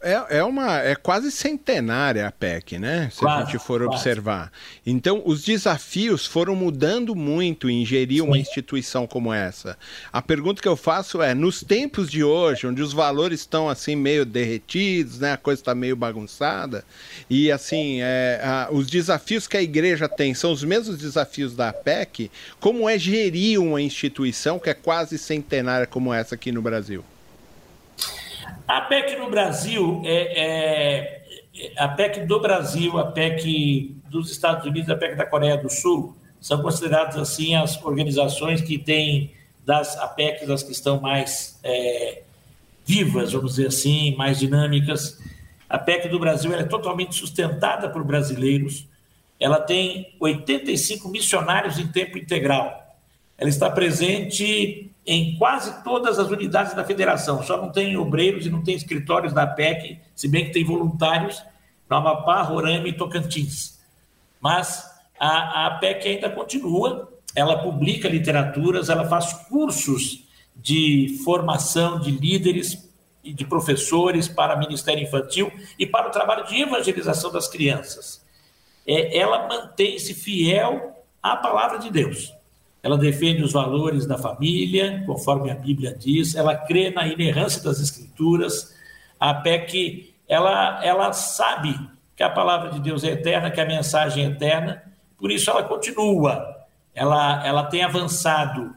é, 0.00 0.38
é, 0.38 0.42
uma, 0.42 0.78
é 0.78 0.94
quase 0.94 1.30
centenária 1.30 2.26
a 2.26 2.32
PEC, 2.32 2.78
né? 2.78 3.10
Se 3.12 3.18
quase, 3.18 3.42
a 3.42 3.44
gente 3.44 3.58
for 3.58 3.82
quase. 3.82 3.96
observar. 3.96 4.50
Então, 4.86 5.20
os 5.26 5.44
desafios 5.44 6.24
foram 6.24 6.56
mudando 6.56 7.14
muito 7.14 7.68
em 7.68 7.84
gerir 7.84 8.22
Sim. 8.22 8.26
uma 8.26 8.38
instituição 8.38 9.06
como 9.06 9.30
essa. 9.30 9.76
A 10.10 10.22
pergunta 10.22 10.62
que 10.62 10.68
eu 10.68 10.74
faço 10.74 11.20
é: 11.20 11.34
nos 11.34 11.62
tempos 11.62 12.10
de 12.10 12.24
hoje, 12.24 12.66
onde 12.66 12.80
os 12.80 12.94
valores 12.94 13.40
estão 13.40 13.68
assim 13.68 13.94
meio 13.94 14.24
derretidos, 14.24 15.18
né? 15.18 15.32
A 15.32 15.36
coisa 15.36 15.60
está 15.60 15.74
meio 15.74 15.94
bagunçada, 15.94 16.82
e 17.28 17.52
assim, 17.52 17.98
é, 18.00 18.40
a, 18.42 18.68
os 18.72 18.86
desafios 18.86 19.46
que 19.46 19.58
a 19.58 19.62
igreja 19.62 20.08
tem 20.08 20.32
são 20.32 20.50
os 20.50 20.64
mesmos 20.64 20.96
desafios 20.96 21.54
da 21.54 21.74
PEC, 21.74 22.30
como 22.58 22.88
é 22.88 22.98
gerir 22.98 23.60
uma 23.60 23.82
instituição 23.82 24.58
que 24.58 24.70
é 24.70 24.74
quase 24.74 25.18
centenária 25.18 25.86
como 25.86 26.10
essa 26.14 26.36
aqui 26.36 26.50
no 26.50 26.62
Brasil? 26.62 27.04
A 28.66 28.80
PEC 28.82 29.16
no 29.16 29.30
Brasil, 29.30 30.02
é, 30.04 31.22
é, 31.54 31.72
a 31.76 31.88
PEC 31.88 32.26
do 32.26 32.40
Brasil, 32.40 32.98
a 32.98 33.10
PEC 33.10 33.96
dos 34.08 34.30
Estados 34.30 34.66
Unidos, 34.66 34.88
a 34.88 34.96
PEC 34.96 35.16
da 35.16 35.26
Coreia 35.26 35.56
do 35.56 35.70
Sul, 35.70 36.16
são 36.40 36.60
consideradas 36.60 37.16
assim 37.16 37.54
as 37.54 37.82
organizações 37.82 38.60
que 38.60 38.78
têm 38.78 39.32
das 39.64 39.96
APECs 39.96 40.50
as 40.50 40.62
que 40.62 40.72
estão 40.72 41.00
mais 41.00 41.58
é, 41.62 42.22
vivas, 42.84 43.32
vamos 43.32 43.52
dizer 43.52 43.68
assim, 43.68 44.14
mais 44.16 44.38
dinâmicas. 44.38 45.18
A 45.68 45.78
PEC 45.78 46.08
do 46.08 46.18
Brasil 46.18 46.52
é 46.52 46.64
totalmente 46.64 47.14
sustentada 47.14 47.88
por 47.88 48.04
brasileiros. 48.04 48.86
Ela 49.38 49.60
tem 49.60 50.14
85 50.20 51.08
missionários 51.08 51.78
em 51.78 51.86
tempo 51.86 52.18
integral. 52.18 52.96
Ela 53.38 53.48
está 53.48 53.70
presente 53.70 54.91
em 55.06 55.36
quase 55.36 55.82
todas 55.82 56.18
as 56.18 56.30
unidades 56.30 56.74
da 56.74 56.84
federação, 56.84 57.42
só 57.42 57.56
não 57.56 57.70
tem 57.70 57.96
obreiros 57.96 58.46
e 58.46 58.50
não 58.50 58.62
tem 58.62 58.74
escritórios 58.74 59.32
da 59.32 59.46
PEC, 59.46 60.00
se 60.14 60.28
bem 60.28 60.46
que 60.46 60.52
tem 60.52 60.64
voluntários 60.64 61.42
no 61.90 61.96
Amapá, 61.96 62.42
Roraima 62.42 62.88
e 62.88 62.92
Tocantins. 62.92 63.80
Mas 64.40 64.84
a, 65.18 65.66
a 65.66 65.70
PEC 65.78 66.08
ainda 66.08 66.30
continua, 66.30 67.12
ela 67.34 67.62
publica 67.62 68.08
literaturas, 68.08 68.88
ela 68.88 69.08
faz 69.08 69.32
cursos 69.48 70.24
de 70.54 71.20
formação 71.24 71.98
de 71.98 72.10
líderes 72.10 72.88
e 73.24 73.32
de 73.32 73.44
professores 73.44 74.28
para 74.28 74.56
Ministério 74.56 75.02
Infantil 75.02 75.50
e 75.78 75.86
para 75.86 76.08
o 76.08 76.10
trabalho 76.10 76.46
de 76.46 76.60
evangelização 76.60 77.32
das 77.32 77.48
crianças. 77.48 78.24
É, 78.86 79.16
ela 79.16 79.48
mantém-se 79.48 80.14
fiel 80.14 81.04
à 81.22 81.36
palavra 81.36 81.78
de 81.78 81.90
Deus 81.90 82.32
ela 82.82 82.98
defende 82.98 83.42
os 83.42 83.52
valores 83.52 84.06
da 84.06 84.18
família, 84.18 85.04
conforme 85.06 85.50
a 85.50 85.54
Bíblia 85.54 85.94
diz, 85.96 86.34
ela 86.34 86.56
crê 86.56 86.90
na 86.90 87.06
inerrância 87.06 87.62
das 87.62 87.80
Escrituras, 87.80 88.74
a 89.20 89.32
PEC, 89.32 90.14
ela, 90.28 90.84
ela 90.84 91.12
sabe 91.12 91.78
que 92.16 92.22
a 92.22 92.30
palavra 92.30 92.70
de 92.70 92.80
Deus 92.80 93.04
é 93.04 93.12
eterna, 93.12 93.50
que 93.50 93.60
a 93.60 93.66
mensagem 93.66 94.24
é 94.24 94.28
eterna, 94.28 94.82
por 95.16 95.30
isso 95.30 95.48
ela 95.48 95.62
continua, 95.62 96.44
ela, 96.92 97.46
ela 97.46 97.64
tem 97.64 97.84
avançado. 97.84 98.74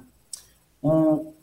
O, 0.82 1.34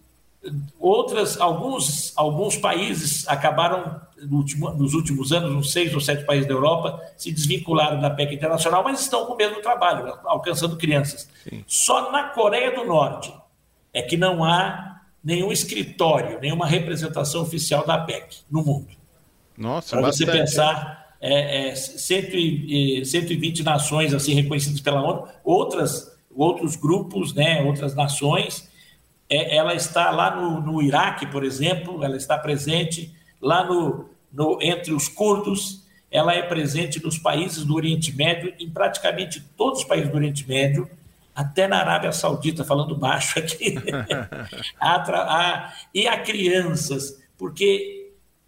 outras, 0.79 1.41
alguns, 1.41 2.13
alguns 2.17 2.57
países 2.57 3.27
acabaram 3.29 4.01
nos 4.27 4.95
últimos 4.95 5.33
anos, 5.33 5.53
uns 5.53 5.73
seis 5.73 5.95
ou 5.95 6.01
sete 6.01 6.25
países 6.25 6.47
da 6.47 6.55
Europa, 6.55 7.01
se 7.17 7.33
desvincularam 7.33 8.01
da 8.01 8.11
PEC 8.11 8.35
internacional, 8.35 8.83
mas 8.85 9.01
estão 9.01 9.27
com 9.27 9.35
o 9.35 9.37
mesmo 9.37 9.61
trabalho, 9.61 10.19
alcançando 10.25 10.77
crianças. 10.77 11.29
Sim. 11.49 11.65
Só 11.67 12.11
na 12.11 12.29
Coreia 12.31 12.75
do 12.75 12.85
Norte 12.85 13.33
é 13.93 14.03
que 14.03 14.17
não 14.17 14.45
há 14.45 15.01
nenhum 15.23 15.53
escritório, 15.53 16.41
nenhuma 16.41 16.67
representação 16.67 17.43
oficial 17.43 17.87
da 17.87 17.99
PEC 17.99 18.39
no 18.51 18.65
mundo. 18.65 18.89
Nossa, 19.57 19.97
Para 19.97 20.13
você 20.13 20.27
pensar, 20.27 21.15
é, 21.21 21.69
é, 21.69 21.75
100, 21.75 23.05
120 23.05 23.63
nações 23.63 24.13
assim 24.15 24.35
reconhecidas 24.35 24.81
pela 24.81 25.03
ONU, 25.03 25.29
outras, 25.45 26.17
outros 26.35 26.75
grupos, 26.75 27.33
né, 27.35 27.63
outras 27.63 27.95
nações, 27.95 28.69
é, 29.29 29.57
ela 29.57 29.75
está 29.75 30.11
lá 30.11 30.35
no, 30.35 30.61
no 30.61 30.83
Iraque, 30.83 31.27
por 31.27 31.45
exemplo, 31.45 32.03
ela 32.05 32.17
está 32.17 32.39
presente 32.39 33.15
lá 33.41 33.65
no, 33.65 34.09
no, 34.33 34.59
entre 34.61 34.93
os 34.93 35.09
curdos, 35.09 35.83
ela 36.11 36.35
é 36.35 36.43
presente 36.43 37.03
nos 37.03 37.19
países 37.19 37.65
do 37.65 37.75
Oriente 37.75 38.15
Médio, 38.15 38.53
em 38.59 38.69
praticamente 38.69 39.41
todos 39.57 39.81
os 39.81 39.85
países 39.85 40.11
do 40.11 40.17
Oriente 40.17 40.47
Médio, 40.47 40.89
até 41.35 41.67
na 41.67 41.79
Arábia 41.79 42.13
Saudita, 42.13 42.65
falando 42.65 42.95
baixo 42.95 43.39
aqui, 43.39 43.77
e 45.95 46.07
a 46.07 46.19
crianças, 46.19 47.23
porque 47.39 48.03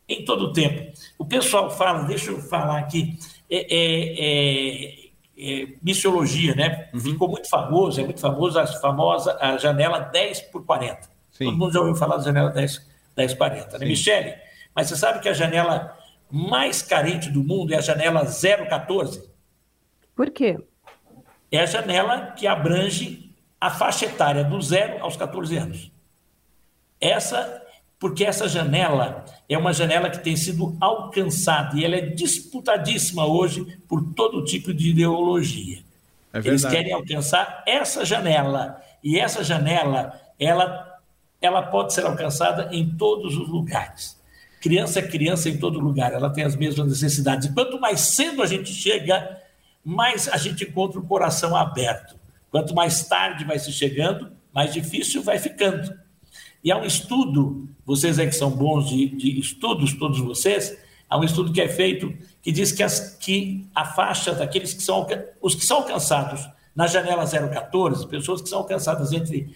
em 0.08 0.24
todo 0.24 0.46
o 0.46 0.52
tempo, 0.52 0.92
o 1.18 1.24
pessoal 1.24 1.70
fala, 1.70 2.04
deixa 2.04 2.30
eu 2.30 2.40
falar 2.40 2.78
aqui, 2.78 3.18
é, 3.50 3.56
é, 3.56 4.14
é, 4.18 5.03
é 5.36 5.68
missiologia, 5.82 6.54
né? 6.54 6.88
Uhum. 6.92 7.00
Ficou 7.00 7.28
muito 7.28 7.48
famoso, 7.48 8.00
é 8.00 8.04
muito 8.04 8.20
famoso 8.20 8.58
a 8.58 8.66
famosa 8.66 9.36
a 9.40 9.56
janela 9.58 9.98
10 9.98 10.40
por 10.42 10.64
40. 10.64 11.08
Sim. 11.32 11.46
Todo 11.46 11.56
mundo 11.56 11.72
já 11.72 11.80
ouviu 11.80 11.96
falar 11.96 12.18
da 12.18 12.22
janela 12.24 12.50
10, 12.50 12.88
10 13.16 13.34
40, 13.34 13.78
né? 13.78 13.86
Michele, 13.86 14.34
mas 14.74 14.88
você 14.88 14.96
sabe 14.96 15.20
que 15.20 15.28
a 15.28 15.32
janela 15.32 15.96
mais 16.30 16.82
carente 16.82 17.30
do 17.30 17.42
mundo 17.42 17.72
é 17.72 17.78
a 17.78 17.80
janela 17.80 18.24
014? 18.24 19.28
Por 20.14 20.30
quê? 20.30 20.58
É 21.50 21.60
a 21.60 21.66
janela 21.66 22.32
que 22.32 22.46
abrange 22.46 23.34
a 23.60 23.70
faixa 23.70 24.06
etária 24.06 24.44
do 24.44 24.60
zero 24.60 25.02
aos 25.02 25.16
14 25.16 25.56
anos. 25.56 25.92
Essa, 27.00 27.63
porque 27.98 28.24
essa 28.24 28.48
janela 28.48 29.24
é 29.48 29.56
uma 29.56 29.72
janela 29.72 30.10
que 30.10 30.22
tem 30.22 30.36
sido 30.36 30.76
alcançada 30.80 31.78
e 31.78 31.84
ela 31.84 31.96
é 31.96 32.00
disputadíssima 32.00 33.26
hoje 33.26 33.64
por 33.88 34.12
todo 34.14 34.44
tipo 34.44 34.74
de 34.74 34.90
ideologia. 34.90 35.82
É 36.32 36.38
Eles 36.38 36.64
querem 36.64 36.92
alcançar 36.92 37.62
essa 37.66 38.04
janela 38.04 38.82
e 39.02 39.18
essa 39.18 39.42
janela 39.44 40.20
ela 40.38 40.92
ela 41.40 41.62
pode 41.62 41.92
ser 41.92 42.06
alcançada 42.06 42.70
em 42.72 42.96
todos 42.96 43.36
os 43.36 43.48
lugares. 43.48 44.18
Criança 44.60 45.00
é 45.00 45.02
criança 45.02 45.50
em 45.50 45.58
todo 45.58 45.78
lugar, 45.78 46.12
ela 46.14 46.30
tem 46.30 46.42
as 46.42 46.56
mesmas 46.56 46.88
necessidades. 46.88 47.48
E 47.48 47.52
quanto 47.52 47.78
mais 47.78 48.00
cedo 48.00 48.42
a 48.42 48.46
gente 48.46 48.72
chega, 48.72 49.38
mais 49.84 50.26
a 50.26 50.38
gente 50.38 50.64
encontra 50.64 50.98
o 50.98 51.06
coração 51.06 51.54
aberto. 51.54 52.16
Quanto 52.50 52.74
mais 52.74 53.06
tarde 53.06 53.44
vai 53.44 53.58
se 53.58 53.70
chegando, 53.70 54.32
mais 54.54 54.72
difícil 54.72 55.22
vai 55.22 55.38
ficando. 55.38 55.92
E 56.64 56.72
há 56.72 56.78
um 56.78 56.84
estudo, 56.86 57.68
vocês 57.84 58.18
é 58.18 58.26
que 58.26 58.34
são 58.34 58.50
bons 58.50 58.88
de, 58.88 59.06
de 59.08 59.38
estudos, 59.38 59.92
todos 59.92 60.18
vocês, 60.18 60.74
há 61.08 61.18
um 61.18 61.22
estudo 61.22 61.52
que 61.52 61.60
é 61.60 61.68
feito 61.68 62.12
que 62.42 62.50
diz 62.50 62.72
que, 62.72 62.82
as, 62.82 63.18
que 63.20 63.66
a 63.74 63.84
faixa 63.84 64.32
daqueles 64.32 64.72
que 64.72 64.82
são 64.82 65.06
os 65.42 65.54
que 65.54 65.64
são 65.64 65.78
alcançados 65.78 66.48
na 66.74 66.86
janela 66.86 67.26
014, 67.26 68.08
pessoas 68.08 68.40
que 68.40 68.48
são 68.48 68.60
alcançadas 68.60 69.12
entre 69.12 69.54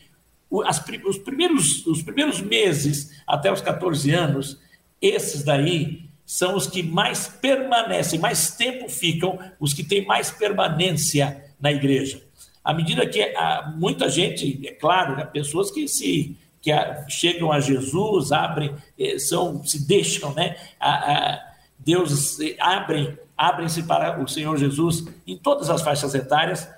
as, 0.66 0.84
os, 1.06 1.18
primeiros, 1.18 1.86
os 1.86 2.02
primeiros 2.02 2.42
meses 2.42 3.22
até 3.26 3.50
os 3.50 3.62
14 3.62 4.10
anos, 4.10 4.60
esses 5.00 5.42
daí 5.42 6.08
são 6.26 6.54
os 6.54 6.66
que 6.66 6.82
mais 6.82 7.26
permanecem, 7.26 8.20
mais 8.20 8.50
tempo 8.54 8.86
ficam, 8.86 9.38
os 9.58 9.72
que 9.72 9.82
têm 9.82 10.04
mais 10.04 10.30
permanência 10.30 11.42
na 11.58 11.72
igreja. 11.72 12.22
À 12.62 12.74
medida 12.74 13.06
que 13.06 13.22
há 13.34 13.72
muita 13.78 14.10
gente, 14.10 14.60
é 14.66 14.72
claro, 14.72 15.16
né, 15.16 15.24
pessoas 15.24 15.70
que 15.70 15.88
se 15.88 16.36
que 16.72 17.10
chegam 17.12 17.52
a 17.52 17.60
Jesus, 17.60 18.32
abrem, 18.32 18.74
eh, 18.98 19.18
são, 19.18 19.64
se 19.64 19.86
deixam, 19.86 20.34
né? 20.34 20.56
A, 20.78 20.90
a, 20.90 21.48
Deus 21.78 22.38
eh, 22.40 22.56
abrem, 22.58 23.16
abrem-se 23.36 23.82
para 23.82 24.22
o 24.22 24.28
Senhor 24.28 24.56
Jesus 24.56 25.04
em 25.26 25.36
todas 25.36 25.70
as 25.70 25.82
faixas 25.82 26.14
etárias, 26.14 26.68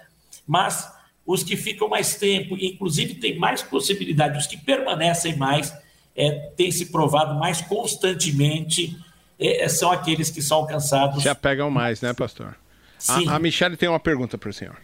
mas 0.47 0.93
os 1.27 1.43
que 1.43 1.57
ficam 1.57 1.89
mais 1.89 2.15
tempo, 2.17 2.57
inclusive 2.59 3.15
têm 3.15 3.39
mais 3.39 3.63
possibilidade, 3.63 4.39
os 4.39 4.47
que 4.47 4.57
permanecem 4.57 5.37
mais, 5.37 5.73
é, 6.17 6.31
tem 6.57 6.71
se 6.71 6.87
provado 6.87 7.39
mais 7.39 7.61
constantemente 7.61 8.97
é, 9.39 9.69
são 9.69 9.91
aqueles 9.91 10.29
que 10.31 10.43
são 10.43 10.59
alcançados. 10.59 11.23
Se 11.23 11.29
apegam 11.29 11.71
mais, 11.71 12.01
né, 12.01 12.13
pastor? 12.13 12.57
Sim. 12.99 13.29
A, 13.29 13.37
a 13.37 13.39
Michelle 13.39 13.77
tem 13.77 13.89
uma 13.89 14.01
pergunta 14.01 14.37
para 14.37 14.51
o 14.51 14.53
senhor. 14.53 14.77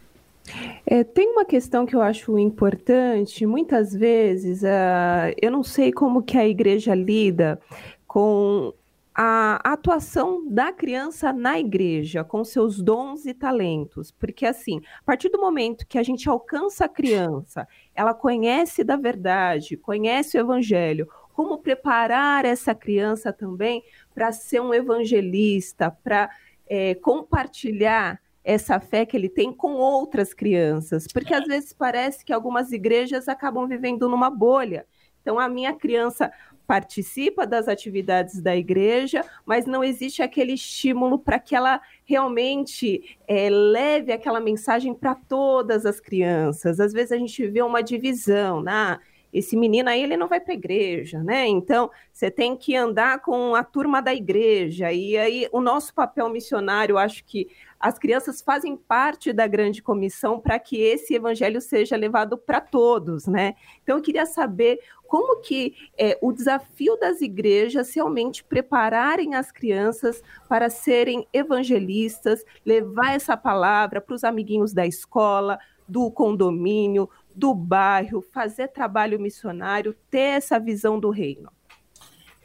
É, 0.89 1.03
tem 1.03 1.33
uma 1.33 1.45
questão 1.45 1.85
que 1.85 1.97
eu 1.97 2.01
acho 2.01 2.39
importante. 2.39 3.45
Muitas 3.45 3.93
vezes, 3.93 4.63
uh, 4.63 5.35
eu 5.43 5.51
não 5.51 5.65
sei 5.65 5.93
como 5.93 6.23
que 6.23 6.39
a 6.39 6.47
igreja 6.47 6.95
lida 6.95 7.61
com 8.07 8.73
a 9.13 9.57
atuação 9.73 10.47
da 10.49 10.71
criança 10.73 11.33
na 11.33 11.59
igreja, 11.59 12.23
com 12.23 12.45
seus 12.45 12.81
dons 12.81 13.27
e 13.27 13.35
talentos. 13.35 14.13
Porque, 14.13 14.47
assim, 14.47 14.81
a 15.01 15.03
partir 15.05 15.29
do 15.29 15.41
momento 15.41 15.87
que 15.89 15.99
a 15.99 16.03
gente 16.05 16.29
alcança 16.29 16.85
a 16.85 16.89
criança, 16.89 17.67
ela 17.93 18.15
conhece 18.15 18.85
da 18.85 18.97
verdade, 18.97 19.77
conhece 19.77 20.39
o 20.39 20.41
evangelho, 20.41 21.09
como 21.33 21.59
preparar 21.59 22.45
essa 22.45 22.75
criança 22.75 23.33
também 23.33 23.83
para 24.15 24.31
ser 24.31 24.61
um 24.61 24.73
evangelista, 24.73 25.91
para 25.91 26.31
é, 26.69 26.95
compartilhar 26.95 28.21
essa 28.47 28.79
fé 28.79 29.05
que 29.05 29.17
ele 29.17 29.29
tem 29.29 29.53
com 29.53 29.73
outras 29.73 30.33
crianças, 30.33 31.09
porque 31.13 31.35
às 31.35 31.45
vezes 31.47 31.73
parece 31.73 32.25
que 32.25 32.33
algumas 32.33 32.71
igrejas 32.71 33.29
acabam 33.29 33.67
vivendo 33.67 34.09
numa 34.09 34.31
bolha. 34.31 34.87
Então 35.21 35.37
a 35.37 35.49
minha 35.49 35.75
criança 35.75 36.31
participa 36.65 37.45
das 37.45 37.67
atividades 37.67 38.41
da 38.41 38.57
igreja, 38.57 39.25
mas 39.45 39.67
não 39.67 39.83
existe 39.83 40.23
aquele 40.23 40.53
estímulo 40.53 41.19
para 41.19 41.41
que 41.41 41.57
ela 41.57 41.81
realmente 42.05 43.19
é, 43.27 43.51
leve 43.51 44.13
aquela 44.13 44.39
mensagem 44.39 44.95
para 44.95 45.17
todas 45.17 45.85
as 45.85 45.99
crianças. 45.99 46.79
Às 46.79 46.93
vezes 46.93 47.11
a 47.11 47.19
gente 47.19 47.45
vê 47.49 47.63
uma 47.63 47.83
divisão, 47.83 48.63
né? 48.63 49.01
esse 49.33 49.55
menino 49.55 49.91
aí 49.91 50.03
ele 50.03 50.17
não 50.17 50.29
vai 50.29 50.41
para 50.41 50.53
a 50.53 50.57
igreja, 50.57 51.23
né? 51.23 51.47
Então 51.47 51.91
você 52.11 52.31
tem 52.31 52.57
que 52.57 52.75
andar 52.75 53.21
com 53.21 53.55
a 53.55 53.63
turma 53.63 54.01
da 54.01 54.15
igreja. 54.15 54.91
E 54.93 55.17
aí 55.17 55.49
o 55.53 55.61
nosso 55.61 55.93
papel 55.95 56.29
missionário, 56.31 56.97
acho 56.97 57.23
que 57.25 57.49
as 57.79 57.99
crianças 57.99 58.41
fazem 58.43 58.77
parte 58.77 59.33
da 59.33 59.47
grande 59.47 59.83
comissão 59.83 60.41
para 60.41 60.59
que 60.59 60.81
esse 60.81 61.15
evangelho 61.15 61.61
seja 61.61 61.97
levado 61.97 62.37
para 62.39 62.61
todos, 62.61 63.27
né? 63.27 63.55
Então 63.83 63.97
eu 63.97 64.03
queria 64.03 64.27
saber 64.27 64.81
como 65.07 65.41
que 65.41 65.75
é, 65.97 66.19
o 66.21 66.33
desafio 66.33 66.97
das 66.99 67.21
igrejas 67.21 67.95
realmente 67.95 68.43
prepararem 68.43 69.35
as 69.35 69.53
crianças 69.53 70.23
para 70.49 70.69
serem 70.69 71.27
evangelistas, 71.33 72.45
levar 72.65 73.15
essa 73.15 73.37
palavra 73.37 74.01
para 74.01 74.15
os 74.15 74.25
amiguinhos 74.25 74.73
da 74.73 74.87
escola, 74.87 75.59
do 75.87 76.11
condomínio, 76.11 77.09
do 77.35 77.55
bairro, 77.55 78.23
fazer 78.33 78.69
trabalho 78.69 79.21
missionário, 79.21 79.95
ter 80.11 80.37
essa 80.37 80.59
visão 80.59 80.99
do 80.99 81.11
reino? 81.11 81.51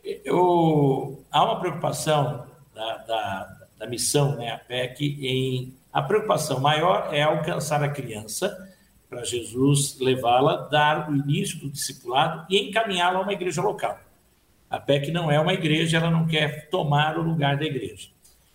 Eu, 0.03 1.23
há 1.31 1.43
uma 1.43 1.59
preocupação 1.59 2.47
da, 2.73 2.97
da, 2.97 3.60
da 3.81 3.87
missão, 3.87 4.35
né, 4.35 4.51
a 4.51 4.59
PEC, 4.59 5.17
em 5.25 5.73
a 5.91 6.03
preocupação 6.03 6.59
maior 6.59 7.09
é 7.11 7.23
alcançar 7.23 7.83
a 7.83 7.89
criança 7.89 8.55
para 9.09 9.23
Jesus 9.23 9.97
levá-la, 9.99 10.67
dar 10.67 11.09
o 11.09 11.15
início 11.15 11.57
do 11.59 11.67
discipulado 11.67 12.45
e 12.47 12.59
encaminhá-la 12.59 13.17
a 13.17 13.21
uma 13.23 13.33
igreja 13.33 13.59
local. 13.59 13.99
A 14.69 14.79
PEC 14.79 15.11
não 15.11 15.31
é 15.31 15.39
uma 15.39 15.53
igreja, 15.53 15.97
ela 15.97 16.11
não 16.11 16.27
quer 16.27 16.69
tomar 16.69 17.17
o 17.17 17.23
lugar 17.23 17.57
da 17.57 17.65
igreja. 17.65 18.09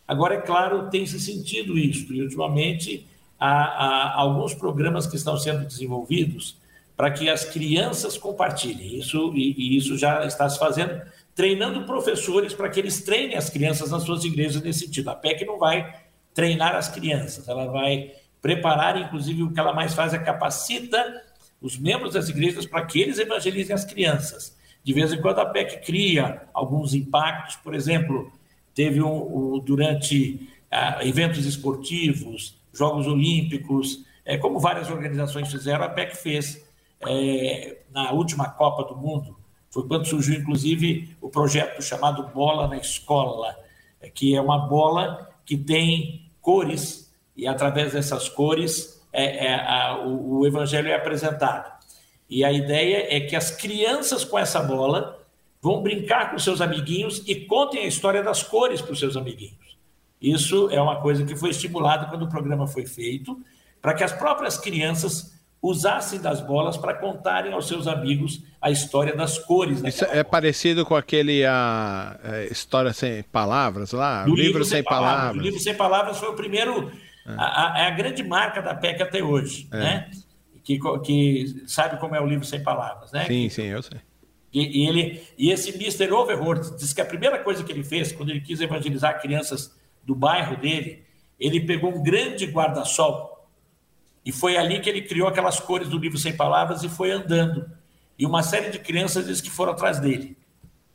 Agora, 0.07 0.37
é 0.37 0.41
claro, 0.41 0.89
tem 0.91 1.05
se 1.05 1.19
sentido 1.19 1.77
isso, 1.77 2.15
e 2.15 2.23
ultimamente 2.23 3.05
há, 3.39 3.49
há 3.49 4.21
alguns 4.21 4.55
programas 4.55 5.09
que 5.09 5.17
estão 5.17 5.37
sendo 5.37 5.67
desenvolvidos 5.67 6.57
para 6.97 7.11
que 7.11 7.29
as 7.29 7.45
crianças 7.45 8.17
compartilhem. 8.17 8.97
Isso, 8.97 9.33
e, 9.35 9.55
e, 9.59 9.77
isso 9.77 9.99
já 9.99 10.25
está 10.25 10.49
se 10.49 10.57
fazendo, 10.57 11.03
treinando 11.37 11.85
professores 11.85 12.55
para 12.55 12.71
que 12.71 12.81
eles 12.81 13.03
treinem 13.03 13.37
as 13.37 13.51
crianças 13.51 13.91
nas 13.91 14.03
suas 14.03 14.25
igrejas 14.25 14.63
nesse 14.63 14.87
sentido. 14.87 15.11
A 15.11 15.15
PEC 15.15 15.45
não 15.45 15.59
vai 15.59 15.95
treinar 16.35 16.75
as 16.75 16.89
crianças, 16.89 17.47
ela 17.47 17.67
vai 17.67 18.13
preparar, 18.41 18.97
inclusive, 18.97 19.43
o 19.43 19.53
que 19.53 19.61
ela 19.61 19.75
mais 19.75 19.95
faz 19.95 20.15
é 20.15 20.19
capacita 20.19 21.23
os 21.61 21.79
membros 21.79 22.15
das 22.15 22.29
igrejas 22.29 22.67
para 22.67 22.85
que 22.87 23.01
eles 23.01 23.19
evangelizem 23.19 23.75
as 23.75 23.85
crianças. 23.85 24.57
De 24.83 24.93
vez 24.93 25.13
em 25.13 25.21
quando 25.21 25.41
a 25.41 25.47
PEC 25.47 25.85
cria 25.85 26.43
alguns 26.55 26.95
impactos, 26.95 27.57
por 27.57 27.75
exemplo, 27.75 28.33
teve 28.75 29.03
um, 29.03 29.55
um 29.55 29.59
durante 29.59 30.49
ah, 30.71 31.01
eventos 31.03 31.45
esportivos, 31.45 32.59
Jogos 32.73 33.07
Olímpicos, 33.07 34.05
é, 34.25 34.39
como 34.39 34.59
várias 34.59 34.91
organizações 34.91 35.51
fizeram, 35.51 35.85
a 35.85 35.89
PEC 35.89 36.17
fez 36.17 36.67
é, 37.07 37.79
na 37.93 38.13
última 38.13 38.49
Copa 38.49 38.85
do 38.85 38.97
Mundo. 38.97 39.37
Foi 39.77 39.87
quando 39.87 40.07
surgiu, 40.07 40.41
inclusive, 40.41 41.15
o 41.21 41.29
projeto 41.29 41.83
chamado 41.83 42.23
Bola 42.29 42.67
na 42.67 42.79
Escola, 42.79 43.55
é, 44.01 44.09
que 44.09 44.35
é 44.35 44.41
uma 44.41 44.57
bola 44.57 45.29
que 45.45 45.55
tem 45.55 46.31
cores, 46.41 47.15
e 47.37 47.47
através 47.47 47.93
dessas 47.93 48.27
cores 48.27 49.07
é, 49.13 49.49
é 49.49 49.55
a, 49.55 49.99
o, 50.03 50.39
o 50.39 50.47
evangelho 50.47 50.89
é 50.89 50.95
apresentado. 50.95 51.71
E 52.31 52.43
a 52.43 52.51
ideia 52.51 53.15
é 53.15 53.21
que 53.21 53.37
as 53.37 53.51
crianças 53.51 54.25
com 54.25 54.39
essa 54.39 54.63
bola 54.63 55.23
vão 55.61 55.83
brincar 55.83 56.31
com 56.31 56.39
seus 56.39 56.63
amiguinhos 56.63 57.23
e 57.27 57.35
contem 57.35 57.83
a 57.83 57.87
história 57.87 58.23
das 58.23 58.43
cores 58.43 58.81
para 58.81 58.95
os 58.95 58.99
seus 58.99 59.15
amiguinhos. 59.15 59.77
Isso 60.19 60.71
é 60.71 60.81
uma 60.81 61.03
coisa 61.03 61.23
que 61.23 61.37
foi 61.37 61.51
estimulada 61.51 62.07
quando 62.07 62.23
o 62.23 62.31
programa 62.31 62.67
foi 62.67 62.87
feito, 62.87 63.39
para 63.83 63.93
que 63.93 64.03
as 64.03 64.13
próprias 64.13 64.57
crianças 64.57 65.36
usassem 65.63 66.21
das 66.21 66.41
bolas 66.41 66.77
para 66.77 66.95
contarem 66.95 67.53
aos 67.53 67.67
seus 67.67 67.87
amigos 67.87 68.43
a 68.61 68.71
história 68.71 69.15
das 69.17 69.39
cores. 69.39 69.83
Isso 69.83 70.05
é 70.05 70.09
bola. 70.09 70.25
parecido 70.25 70.85
com 70.85 70.95
aquele 70.95 71.45
a, 71.45 72.19
a, 72.23 72.45
História 72.45 72.93
Sem 72.93 73.23
Palavras 73.25 73.93
lá? 73.93 74.25
Do 74.25 74.31
livro, 74.31 74.43
livro 74.43 74.65
Sem, 74.65 74.83
palavras. 74.83 75.17
palavras. 75.17 75.43
O 75.43 75.45
livro 75.45 75.61
Sem 75.61 75.75
Palavras 75.75 76.19
foi 76.19 76.29
o 76.29 76.35
primeiro, 76.35 76.93
é 77.27 77.33
a, 77.37 77.45
a, 77.45 77.87
a 77.87 77.91
grande 77.91 78.23
marca 78.23 78.61
da 78.61 78.75
PEC 78.75 79.03
até 79.03 79.23
hoje, 79.23 79.69
é. 79.73 79.77
né? 79.79 80.11
Que, 80.63 80.79
que 81.05 81.63
sabe 81.67 81.99
como 81.99 82.15
é 82.15 82.21
o 82.21 82.27
livro 82.27 82.45
Sem 82.45 82.63
Palavras, 82.63 83.13
né? 83.13 83.25
Sim, 83.25 83.45
que, 83.45 83.51
sim, 83.51 83.67
eu 83.67 83.83
sei. 83.83 83.99
E, 84.53 84.85
e, 84.85 84.89
ele, 84.89 85.23
e 85.37 85.51
esse 85.51 85.71
Mr. 85.71 86.11
Overholt 86.13 86.77
disse 86.77 86.95
que 86.95 87.01
a 87.01 87.05
primeira 87.05 87.39
coisa 87.39 87.63
que 87.63 87.71
ele 87.71 87.85
fez 87.85 88.13
quando 88.13 88.31
ele 88.31 88.41
quis 88.41 88.61
evangelizar 88.61 89.21
crianças 89.21 89.77
do 90.05 90.15
bairro 90.15 90.57
dele, 90.57 91.05
ele 91.39 91.61
pegou 91.61 91.95
um 91.95 92.03
grande 92.03 92.47
guarda-sol 92.47 93.36
e 94.27 94.33
foi 94.33 94.57
ali 94.57 94.81
que 94.81 94.91
ele 94.91 95.03
criou 95.03 95.29
aquelas 95.29 95.61
cores 95.61 95.89
do 95.89 95.97
livro 95.97 96.19
Sem 96.19 96.37
Palavras 96.37 96.83
e 96.83 96.89
foi 96.89 97.13
andando. 97.13 97.71
E 98.19 98.27
uma 98.27 98.43
série 98.43 98.71
de 98.71 98.81
crianças 98.81 99.25
disse 99.25 99.41
que 99.41 99.49
foram 99.49 99.71
atrás 99.71 100.01
dele. 100.01 100.37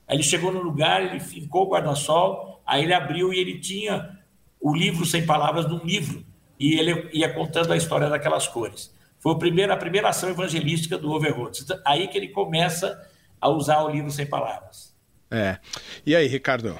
Aí 0.06 0.17
ele 0.17 0.24
chegou 0.24 0.52
no 0.52 0.62
lugar, 0.62 1.02
ele 1.02 1.22
fincou 1.22 1.65
o 1.65 1.70
guarda-sol, 1.70 2.62
aí 2.65 2.84
ele 2.84 2.94
abriu 2.94 3.34
e 3.34 3.39
ele 3.39 3.58
tinha 3.58 4.20
o 4.60 4.76
livro 4.76 5.06
Sem 5.06 5.26
Palavras 5.26 5.65
num 5.65 5.78
livro. 5.78 6.26
E 6.60 6.78
ele 6.78 7.10
ia 7.13 7.34
contando 7.34 7.72
a 7.72 7.78
história 7.78 8.10
daquelas 8.10 8.50
cores. 8.50 8.94
Foi 9.17 9.32
a 9.32 9.38
primeira, 9.38 9.74
a 9.76 9.78
primeira 9.78 10.10
ação 10.10 10.30
evangelística 10.30 10.98
do 10.98 11.10
Overholt. 11.12 11.62
Então, 11.62 11.80
aí 11.86 12.10
que 12.10 12.17
ele 12.17 12.28
começa 12.28 13.02
a 13.39 13.48
usar 13.48 13.82
o 13.82 13.89
livro 13.89 14.12
Sem 14.12 14.26
Palavras. 14.26 14.94
É. 15.32 15.58
E 16.06 16.13
aí, 16.17 16.28
Ricardo? 16.28 16.78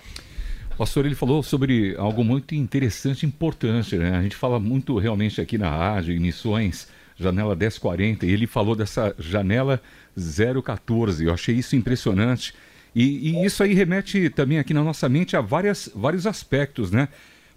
Pastor, 0.82 1.06
ele 1.06 1.13
falou 1.13 1.44
sobre 1.44 1.96
algo 1.96 2.24
muito 2.24 2.56
interessante 2.56 3.22
e 3.22 3.28
importante, 3.28 3.96
né? 3.98 4.17
A 4.17 4.24
gente 4.24 4.36
fala 4.36 4.60
muito 4.60 4.98
realmente 4.98 5.39
aqui 5.39 5.56
na 5.56 5.70
rádio, 5.70 6.12
em 6.12 6.20
missões, 6.20 6.88
janela 7.15 7.56
1040, 7.56 8.26
e 8.26 8.32
ele 8.32 8.48
falou 8.48 8.76
dessa 8.76 9.13
janela 9.20 9.80
014. 10.17 11.24
Eu 11.24 11.36
achei 11.36 11.54
isso 11.54 11.76
impressionante. 11.76 12.56
E, 12.96 13.30
e, 13.30 13.46
isso 13.46 13.62
aí 13.62 13.76
remete 13.76 14.28
também 14.32 14.58
aqui 14.58 14.74
na 14.74 14.84
nossa 14.84 15.08
mente 15.08 15.38
a 15.38 15.41
várias, 15.41 15.88
vários 15.94 16.26
aspectos, 16.26 16.89
né? 16.89 17.10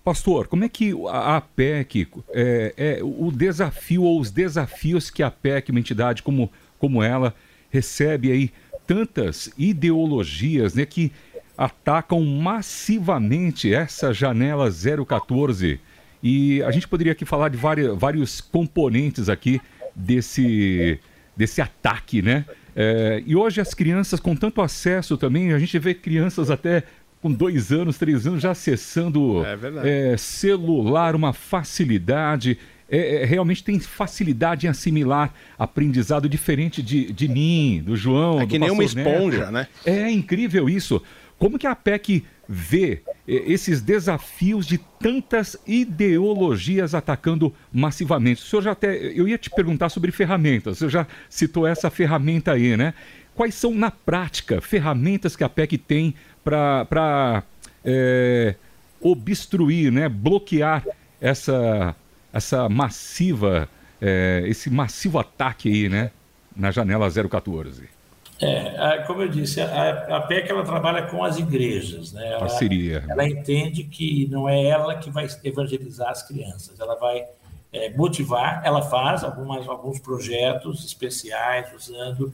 Pastor, 0.05 0.47
como 0.47 0.65
é 0.65 0.69
que 0.69 0.93
a 1.09 1.39
APEC, 1.39 2.07
é, 2.29 2.75
é, 2.77 2.99
o 3.03 3.33
desafio 3.33 4.03
ou 4.03 4.21
os 4.21 4.31
desafios 4.31 5.09
que 5.09 5.23
a 5.23 5.29
APEC, 5.29 5.71
uma 5.71 5.81
entidade 5.81 6.23
como, 6.23 6.53
como 6.79 7.03
ela, 7.03 7.35
recebe 7.71 8.31
aí 8.31 8.53
tantas 8.87 9.51
ideologias, 9.57 10.75
né, 10.75 10.85
que 10.85 11.11
atacam 11.57 12.25
massivamente 12.25 13.73
essa 13.73 14.13
janela 14.13 14.71
014. 14.71 15.81
E 16.23 16.63
a 16.63 16.71
gente 16.71 16.89
poderia 16.89 17.13
aqui 17.13 17.25
falar 17.25 17.49
de 17.49 17.57
várias, 17.57 17.97
vários 17.97 18.41
componentes 18.41 19.29
aqui 19.29 19.61
desse, 19.95 20.99
desse 21.37 21.61
ataque, 21.61 22.23
né? 22.23 22.45
É, 22.75 23.23
e 23.25 23.37
hoje 23.37 23.61
as 23.61 23.73
crianças 23.73 24.19
com 24.19 24.35
tanto 24.35 24.61
acesso 24.61 25.17
também, 25.17 25.53
a 25.53 25.59
gente 25.59 25.79
vê 25.79 25.95
crianças 25.95 26.51
até 26.51 26.83
com 27.23 27.31
dois 27.31 27.73
anos, 27.73 27.97
três 27.97 28.27
anos 28.27 28.43
já 28.43 28.51
acessando 28.51 29.43
é 29.83 30.13
é, 30.13 30.17
celular, 30.19 31.15
uma 31.15 31.33
facilidade. 31.33 32.59
É, 32.87 33.23
é, 33.23 33.25
realmente 33.25 33.65
tem 33.65 33.81
facilidade 33.81 34.67
em 34.67 34.69
assimilar 34.69 35.33
aprendizado 35.59 36.29
diferente 36.29 36.83
de, 36.83 37.11
de 37.13 37.27
mim, 37.27 37.83
do 37.85 37.97
João. 37.97 38.43
É 38.43 38.47
que 38.47 38.59
nem 38.59 38.71
uma 38.71 38.85
esponja, 38.85 39.51
Neto. 39.51 39.53
né? 39.53 39.69
É 39.87 40.11
incrível 40.11 40.69
isso. 40.69 41.01
Como 41.39 41.59
que 41.59 41.67
a 41.67 41.75
PEC 41.75 42.25
vê 42.49 43.03
eh, 43.27 43.45
esses 43.47 43.81
desafios 43.81 44.67
de 44.67 44.79
tantas 44.79 45.57
ideologias 45.67 46.95
atacando 46.95 47.55
massivamente? 47.73 48.43
O 48.43 48.45
senhor 48.45 48.63
já 48.63 48.73
até. 48.73 48.95
Eu 48.97 49.27
ia 49.29 49.39
te 49.39 49.51
perguntar 49.51 49.89
sobre 49.89 50.13
ferramentas, 50.13 50.79
senhor 50.79 50.91
já 50.91 51.07
citou 51.29 51.67
essa 51.67 51.91
ferramenta 51.91 52.53
aí, 52.53 52.77
né? 52.77 52.95
Quais 53.35 53.55
são, 53.55 53.75
na 53.75 53.91
prática, 53.91 54.61
ferramentas 54.61 55.35
que 55.35 55.43
a 55.43 55.49
PEC 55.49 55.77
tem 55.77 56.15
para 56.45 57.43
é, 57.85 58.55
obstruir, 59.01 59.91
né, 59.91 60.09
bloquear 60.09 60.85
essa, 61.21 61.97
essa 62.33 62.69
massiva, 62.69 63.69
é, 64.01 64.45
esse 64.47 64.71
massivo 64.71 65.19
ataque 65.19 65.69
aí, 65.69 65.89
né, 65.89 66.13
na 66.55 66.71
janela 66.71 67.09
014? 67.11 67.94
É, 68.47 68.99
como 69.07 69.23
eu 69.23 69.29
disse, 69.29 69.61
a, 69.61 70.17
a 70.17 70.21
PEC 70.23 70.51
ela 70.51 70.65
trabalha 70.65 71.03
com 71.07 71.25
as 71.25 71.39
igrejas, 71.39 72.13
né? 72.13 72.27
Ela, 72.29 72.41
Parceria. 72.41 73.05
Ela 73.09 73.27
entende 73.27 73.85
que 73.85 74.27
não 74.31 74.49
é 74.49 74.65
ela 74.65 74.97
que 74.97 75.11
vai 75.11 75.27
evangelizar 75.43 76.11
as 76.11 76.23
crianças, 76.23 76.79
ela 76.79 76.95
vai 76.97 77.25
é, 77.73 77.91
motivar, 77.97 78.63
ela 78.65 78.83
faz 78.83 79.25
algumas, 79.25 79.67
alguns 79.69 79.99
projetos 79.99 80.85
especiais 80.85 81.73
usando, 81.75 82.33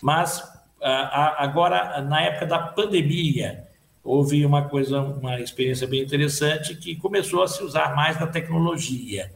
mas 0.00 0.42
a, 0.80 1.42
agora, 1.42 2.00
na 2.00 2.22
época 2.22 2.46
da 2.46 2.58
pandemia, 2.58 3.64
houve 4.02 4.44
uma 4.44 4.68
coisa, 4.68 5.00
uma 5.00 5.40
experiência 5.40 5.86
bem 5.86 6.02
interessante 6.02 6.74
que 6.74 6.96
começou 6.96 7.42
a 7.42 7.48
se 7.48 7.62
usar 7.62 7.94
mais 7.94 8.18
da 8.18 8.26
tecnologia. 8.26 9.30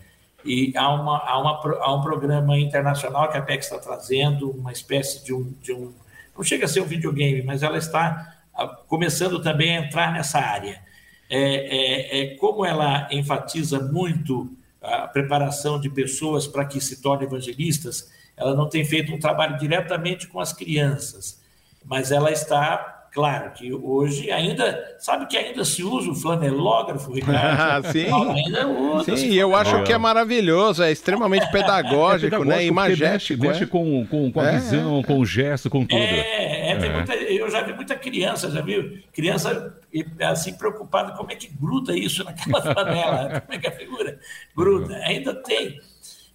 E 0.46 0.72
há, 0.76 0.88
uma, 0.94 1.18
há, 1.18 1.38
uma, 1.38 1.60
há 1.80 1.94
um 1.94 2.02
programa 2.02 2.58
internacional 2.58 3.30
que 3.30 3.36
a 3.36 3.42
PEC 3.42 3.64
está 3.64 3.78
trazendo, 3.78 4.50
uma 4.50 4.72
espécie 4.72 5.24
de 5.24 5.34
um, 5.34 5.52
de 5.60 5.72
um 5.72 5.92
não 6.36 6.44
chega 6.44 6.66
a 6.66 6.68
ser 6.68 6.80
um 6.80 6.86
videogame, 6.86 7.42
mas 7.42 7.62
ela 7.62 7.78
está 7.78 8.36
ah, 8.54 8.68
começando 8.86 9.42
também 9.42 9.76
a 9.76 9.80
entrar 9.80 10.12
nessa 10.12 10.38
área. 10.38 10.80
É, 11.28 11.38
é, 11.38 12.20
é, 12.20 12.36
como 12.36 12.64
ela 12.64 13.08
enfatiza 13.10 13.80
muito 13.80 14.50
a 14.80 15.08
preparação 15.08 15.80
de 15.80 15.88
pessoas 15.88 16.46
para 16.46 16.64
que 16.64 16.80
se 16.80 17.00
tornem 17.00 17.26
evangelistas, 17.26 18.12
ela 18.36 18.54
não 18.54 18.68
tem 18.68 18.84
feito 18.84 19.12
um 19.12 19.18
trabalho 19.18 19.58
diretamente 19.58 20.28
com 20.28 20.38
as 20.38 20.52
crianças, 20.52 21.42
mas 21.84 22.12
ela 22.12 22.30
está 22.30 22.95
Claro 23.16 23.50
que 23.52 23.72
hoje 23.72 24.30
ainda, 24.30 24.94
sabe 24.98 25.24
que 25.24 25.38
ainda 25.38 25.64
se 25.64 25.82
usa 25.82 26.10
o 26.10 26.14
flanelógrafo, 26.14 27.10
Ricardo? 27.16 27.90
Sim, 27.90 28.12
ainda 28.12 28.68
usa. 28.68 29.16
Sim, 29.16 29.32
eu 29.32 29.56
acho 29.56 29.82
que 29.84 29.92
é 29.94 29.96
maravilhoso, 29.96 30.82
é 30.82 30.92
extremamente 30.92 31.50
pedagógico, 31.50 32.26
é 32.36 32.38
pedagógico 32.38 32.44
né? 32.44 32.66
Imagético. 32.66 33.40
Mexe, 33.40 33.64
é? 33.64 33.66
com, 33.66 34.06
com, 34.06 34.30
com 34.30 34.38
a 34.38 34.48
é. 34.48 34.52
visão, 34.52 35.02
com 35.02 35.18
o 35.18 35.24
gesto, 35.24 35.70
com 35.70 35.86
tudo. 35.86 35.98
É, 35.98 36.72
é, 36.72 36.92
Muita, 36.92 37.14
eu 37.14 37.50
já 37.50 37.62
vi 37.62 37.72
muita 37.72 37.94
criança, 37.94 38.50
já 38.50 38.60
vi 38.60 39.02
criança 39.14 39.74
assim 40.20 40.52
preocupada 40.52 41.12
como 41.12 41.32
é 41.32 41.36
que 41.36 41.48
gruda 41.48 41.96
isso 41.96 42.22
naquela 42.22 42.60
flanela, 42.60 43.40
como 43.40 43.54
é 43.54 43.58
que 43.58 43.66
a 43.66 43.72
figura 43.72 44.18
gruda. 44.54 44.94
Ainda 44.96 45.34
tem, 45.34 45.80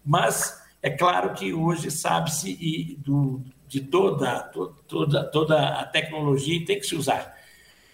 mas 0.04 0.60
é 0.82 0.90
claro 0.90 1.36
que 1.36 1.54
hoje 1.54 1.92
sabe-se 1.92 2.98
do 3.04 3.40
de 3.72 3.80
toda, 3.80 4.42
toda, 4.90 5.24
toda 5.24 5.80
a 5.80 5.86
tecnologia 5.86 6.58
e 6.58 6.66
tem 6.66 6.78
que 6.78 6.86
se 6.86 6.94
usar. 6.94 7.38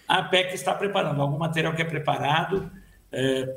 A 0.08 0.18
APEC 0.18 0.52
está 0.52 0.74
preparando 0.74 1.22
algum 1.22 1.38
material 1.38 1.72
que 1.72 1.80
é 1.80 1.84
preparado. 1.84 2.68
É, 3.12 3.56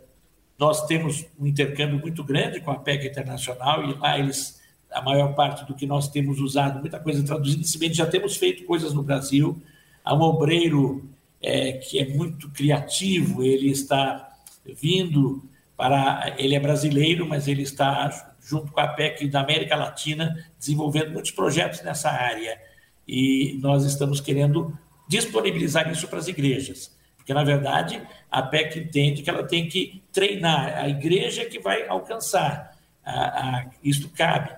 nós 0.55 0.85
temos 0.85 1.25
um 1.39 1.47
intercâmbio 1.47 1.97
muito 1.97 2.23
grande 2.23 2.61
com 2.61 2.69
a 2.69 2.75
APEC 2.75 3.07
Internacional 3.07 3.89
e 3.89 3.95
lá 3.95 4.19
eles, 4.19 4.61
a 4.91 5.01
maior 5.01 5.33
parte 5.33 5.65
do 5.65 5.73
que 5.73 5.87
nós 5.87 6.09
temos 6.09 6.39
usado, 6.39 6.79
muita 6.79 6.99
coisa 6.99 7.25
traduzida, 7.25 7.63
bem 7.79 7.91
já 7.91 8.05
temos 8.05 8.37
feito 8.37 8.65
coisas 8.65 8.93
no 8.93 9.01
Brasil. 9.01 9.59
Há 10.03 10.13
um 10.13 10.21
obreiro 10.21 11.09
é, 11.41 11.71
que 11.71 11.97
é 11.97 12.07
muito 12.07 12.51
criativo, 12.51 13.43
ele 13.43 13.71
está 13.71 14.29
vindo 14.63 15.43
para. 15.75 16.35
Ele 16.37 16.53
é 16.53 16.59
brasileiro, 16.59 17.27
mas 17.27 17.47
ele 17.47 17.63
está 17.63 18.30
junto 18.41 18.71
com 18.71 18.79
a 18.79 18.87
PEC 18.87 19.27
da 19.27 19.41
América 19.41 19.75
Latina, 19.75 20.45
desenvolvendo 20.57 21.11
muitos 21.11 21.31
projetos 21.31 21.81
nessa 21.83 22.09
área. 22.09 22.59
E 23.07 23.59
nós 23.61 23.85
estamos 23.85 24.19
querendo 24.19 24.77
disponibilizar 25.07 25.91
isso 25.91 26.07
para 26.07 26.19
as 26.19 26.27
igrejas. 26.27 26.95
Porque, 27.17 27.33
na 27.33 27.43
verdade, 27.43 28.01
a 28.29 28.41
PEC 28.41 28.79
entende 28.79 29.21
que 29.21 29.29
ela 29.29 29.43
tem 29.43 29.67
que 29.67 30.01
treinar 30.11 30.77
a 30.77 30.89
igreja 30.89 31.45
que 31.45 31.59
vai 31.59 31.87
alcançar. 31.87 32.75
A, 33.03 33.11
a, 33.11 33.65
isto 33.83 34.09
cabe. 34.09 34.55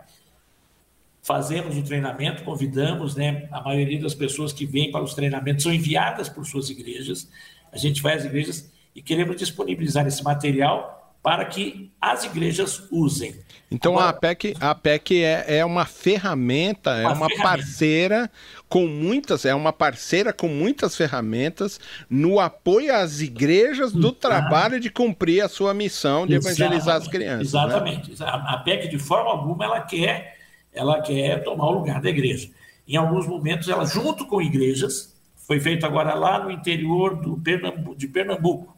Fazemos 1.22 1.78
o 1.78 1.84
treinamento, 1.84 2.44
convidamos, 2.44 3.16
né? 3.16 3.48
A 3.52 3.62
maioria 3.62 4.00
das 4.00 4.14
pessoas 4.14 4.54
que 4.54 4.66
vêm 4.66 4.92
para 4.92 5.04
os 5.04 5.14
treinamentos 5.14 5.64
são 5.64 5.74
enviadas 5.74 6.30
por 6.30 6.46
suas 6.46 6.70
igrejas. 6.70 7.30
A 7.72 7.78
gente 7.78 8.02
vai 8.02 8.16
às 8.16 8.26
igrejas 8.26 8.72
e 8.96 9.02
queremos 9.02 9.36
disponibilizar 9.38 10.06
esse 10.06 10.24
material 10.24 11.03
para 11.24 11.46
que 11.46 11.90
as 12.02 12.26
igrejas 12.26 12.86
usem. 12.92 13.34
Então 13.72 13.94
Agora, 13.94 14.08
a 14.08 14.10
APEC, 14.10 14.54
a 14.60 14.72
APEC 14.72 15.24
é, 15.24 15.58
é 15.58 15.66
uma 15.66 15.86
ferramenta, 15.86 16.92
é 16.92 17.08
uma 17.08 17.14
uma 17.14 17.30
ferramenta. 17.30 17.44
parceira 17.44 18.32
com 18.68 18.86
muitas, 18.86 19.46
é 19.46 19.56
uma 19.56 19.72
parceira 19.72 20.34
com 20.34 20.50
muitas 20.50 20.98
ferramentas 20.98 21.80
no 22.10 22.42
apoio 22.42 22.94
às 22.94 23.22
igrejas 23.22 23.94
do 23.94 24.12
trabalho 24.12 24.80
de 24.82 24.90
cumprir 24.90 25.42
a 25.42 25.48
sua 25.48 25.74
missão 25.74 26.28
de 26.28 26.36
evangelizar 26.36 26.98
as 26.98 27.08
crianças. 27.08 27.54
Né? 27.54 27.60
Exatamente. 27.62 28.12
Né? 28.12 28.18
A 28.20 28.54
APEC 28.56 28.90
de 28.90 29.00
forma 29.00 29.32
alguma 29.32 29.64
ela 29.64 29.80
quer, 29.80 30.38
ela 30.74 31.02
quer 31.02 31.42
tomar 31.44 31.68
o 31.68 31.72
lugar 31.72 32.02
da 32.02 32.10
igreja. 32.10 32.50
Em 32.86 32.98
alguns 32.98 33.26
momentos 33.26 33.70
ela 33.70 33.86
junto 33.86 34.28
com 34.28 34.42
igrejas, 34.42 35.16
foi 35.36 35.60
feito 35.62 35.86
agora 35.86 36.14
lá 36.14 36.44
no 36.44 36.52
interior 36.52 37.16
do 37.16 37.42
de 37.96 38.08
Pernambuco 38.08 38.73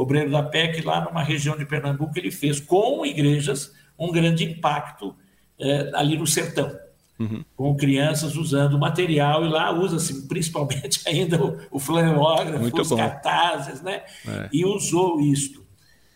obreiro 0.00 0.30
da 0.30 0.42
PEC, 0.42 0.82
lá 0.82 1.04
numa 1.04 1.22
região 1.22 1.56
de 1.56 1.64
Pernambuco, 1.64 2.18
ele 2.18 2.30
fez 2.30 2.60
com 2.60 3.04
igrejas 3.04 3.72
um 3.98 4.10
grande 4.10 4.44
impacto 4.44 5.14
é, 5.58 5.90
ali 5.94 6.18
no 6.18 6.26
sertão, 6.26 6.76
uhum. 7.18 7.44
com 7.56 7.76
crianças 7.76 8.36
usando 8.36 8.78
material, 8.78 9.44
e 9.44 9.48
lá 9.48 9.70
usa-se 9.72 10.26
principalmente 10.28 11.00
ainda 11.06 11.42
o, 11.42 11.58
o 11.70 11.78
flanelógrafo, 11.78 12.60
Muito 12.60 12.82
os 12.82 12.88
bom. 12.88 12.96
cartazes, 12.96 13.80
né? 13.82 14.02
É. 14.26 14.48
E 14.52 14.64
usou 14.64 15.20
isto. 15.20 15.64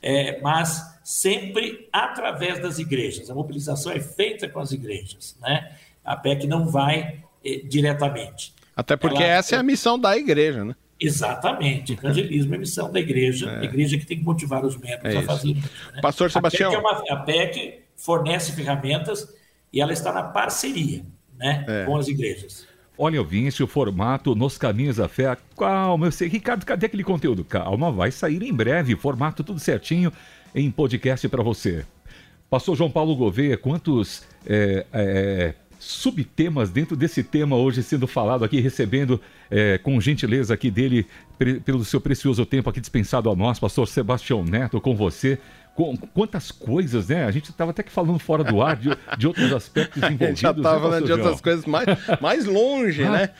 É, 0.02 0.40
mas 0.40 0.98
sempre 1.02 1.88
através 1.92 2.60
das 2.60 2.78
igrejas. 2.78 3.30
A 3.30 3.34
mobilização 3.34 3.90
é 3.90 3.98
feita 4.00 4.48
com 4.48 4.60
as 4.60 4.72
igrejas, 4.72 5.36
né? 5.40 5.72
A 6.04 6.16
PEC 6.16 6.46
não 6.46 6.68
vai 6.68 7.24
é, 7.44 7.56
diretamente. 7.64 8.54
Até 8.76 8.96
porque 8.96 9.22
Ela, 9.22 9.32
essa 9.32 9.56
é 9.56 9.58
a 9.58 9.62
missão 9.62 9.98
da 9.98 10.16
igreja, 10.16 10.64
né? 10.64 10.76
Exatamente. 11.00 11.92
Evangelismo 11.92 12.54
é 12.54 12.58
missão 12.58 12.90
da 12.90 12.98
igreja, 12.98 13.50
é. 13.50 13.58
a 13.60 13.64
igreja 13.64 13.96
que 13.98 14.06
tem 14.06 14.18
que 14.18 14.24
motivar 14.24 14.64
os 14.64 14.76
membros 14.76 15.14
é 15.14 15.18
a 15.18 15.22
fazer 15.22 15.50
isso. 15.50 15.70
Né? 15.94 16.00
Pastor 16.00 16.30
Sebastião. 16.30 16.70
A 16.70 16.74
PEC, 16.74 16.86
é 16.86 17.12
uma, 17.12 17.20
a 17.20 17.24
PEC, 17.24 17.80
fornece 17.96 18.52
ferramentas 18.52 19.28
e 19.72 19.80
ela 19.80 19.92
está 19.92 20.12
na 20.12 20.22
parceria 20.22 21.04
né, 21.38 21.64
é. 21.68 21.84
com 21.84 21.96
as 21.96 22.08
igrejas. 22.08 22.66
Olha, 23.00 23.20
ouvinte, 23.20 23.62
o 23.62 23.66
formato 23.68 24.34
Nos 24.34 24.58
Caminhos 24.58 24.96
da 24.96 25.08
Fé. 25.08 25.36
Calma, 25.56 26.06
eu 26.06 26.10
sei. 26.10 26.26
Ricardo, 26.26 26.66
cadê 26.66 26.86
aquele 26.86 27.04
conteúdo? 27.04 27.44
Calma, 27.44 27.92
vai 27.92 28.10
sair 28.10 28.42
em 28.42 28.52
breve. 28.52 28.96
Formato 28.96 29.44
tudo 29.44 29.60
certinho 29.60 30.12
em 30.52 30.68
podcast 30.68 31.28
para 31.28 31.40
você. 31.40 31.86
Pastor 32.50 32.74
João 32.76 32.90
Paulo 32.90 33.14
Gouveia, 33.14 33.56
quantos 33.56 34.26
é, 34.44 34.84
é, 34.92 35.54
subtemas 35.78 36.70
dentro 36.70 36.96
desse 36.96 37.22
tema 37.22 37.56
hoje 37.56 37.82
sendo 37.82 38.06
falado 38.06 38.44
aqui, 38.44 38.60
recebendo 38.60 39.20
é, 39.50 39.78
com 39.78 40.00
gentileza 40.00 40.52
aqui 40.52 40.70
dele, 40.70 41.06
pelo 41.64 41.84
seu 41.84 42.00
precioso 42.00 42.44
tempo 42.44 42.68
aqui 42.68 42.80
dispensado 42.80 43.30
a 43.30 43.36
nós, 43.36 43.58
pastor 43.58 43.86
Sebastião 43.86 44.44
Neto, 44.44 44.80
com 44.80 44.94
você. 44.94 45.38
Com, 45.74 45.96
quantas 45.96 46.50
coisas, 46.50 47.06
né? 47.06 47.24
A 47.24 47.30
gente 47.30 47.50
estava 47.50 47.70
até 47.70 47.84
que 47.84 47.92
falando 47.92 48.18
fora 48.18 48.42
do 48.42 48.60
ar 48.60 48.74
de, 48.74 48.90
de 49.16 49.28
outros 49.28 49.52
aspectos 49.52 50.02
envolvidos. 50.02 50.22
A 50.22 50.30
gente 50.30 50.40
já 50.40 50.50
estava 50.50 50.74
né, 50.74 50.82
falando 50.82 51.06
de 51.06 51.12
outras 51.12 51.40
coisas 51.40 51.64
mais, 51.66 51.86
mais 52.20 52.44
longe, 52.46 53.04
né? 53.04 53.30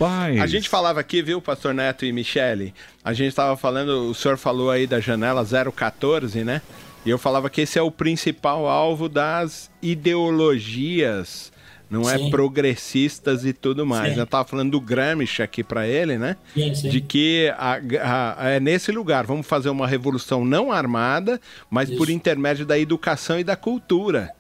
A 0.41 0.47
gente 0.47 0.69
falava 0.69 1.01
aqui, 1.01 1.21
viu, 1.21 1.43
pastor 1.43 1.75
Neto 1.75 2.05
e 2.05 2.13
Michele? 2.13 2.73
A 3.03 3.13
gente 3.13 3.31
estava 3.31 3.57
falando, 3.57 4.09
o 4.09 4.15
senhor 4.15 4.39
falou 4.39 4.71
aí 4.71 4.87
da 4.87 5.01
janela 5.01 5.45
014, 5.45 6.45
né? 6.45 6.63
E 7.05 7.11
eu 7.11 7.19
falava 7.19 7.51
que 7.51 7.63
esse 7.63 7.77
é 7.77 7.83
o 7.83 7.91
principal 7.91 8.69
alvo 8.69 9.09
das 9.09 9.69
ideologias 9.83 11.51
não 11.91 12.09
é 12.09 12.19
sim. 12.19 12.27
é 12.27 12.31
progressistas 12.31 13.45
e 13.45 13.53
tudo 13.53 13.87
mais. 13.87 14.13
Sim. 14.13 14.19
Eu 14.19 14.25
estava 14.25 14.47
falando 14.47 14.73
do 14.73 14.81
Gramsci 14.81 15.43
aqui 15.43 15.65
para 15.65 15.87
ele, 15.87 16.19
né? 16.19 16.37
Sim, 16.55 16.89
de 16.89 17.01
que 17.01 17.53
a, 17.57 18.37
a, 18.37 18.49
é 18.51 18.61
nesse 18.61 18.93
lugar, 18.93 19.27
vamos 19.27 19.47
fazer 19.47 19.71
uma 19.71 19.87
revolução 19.87 20.45
não 20.45 20.71
armada, 20.71 21.41
mas 21.71 21.89
Isso. 21.89 21.99
por 21.99 22.11
intermédio 22.11 22.67
da 22.67 22.79
educação 22.79 23.39
e 23.39 23.45
da 23.45 23.57
cultura. 23.57 24.33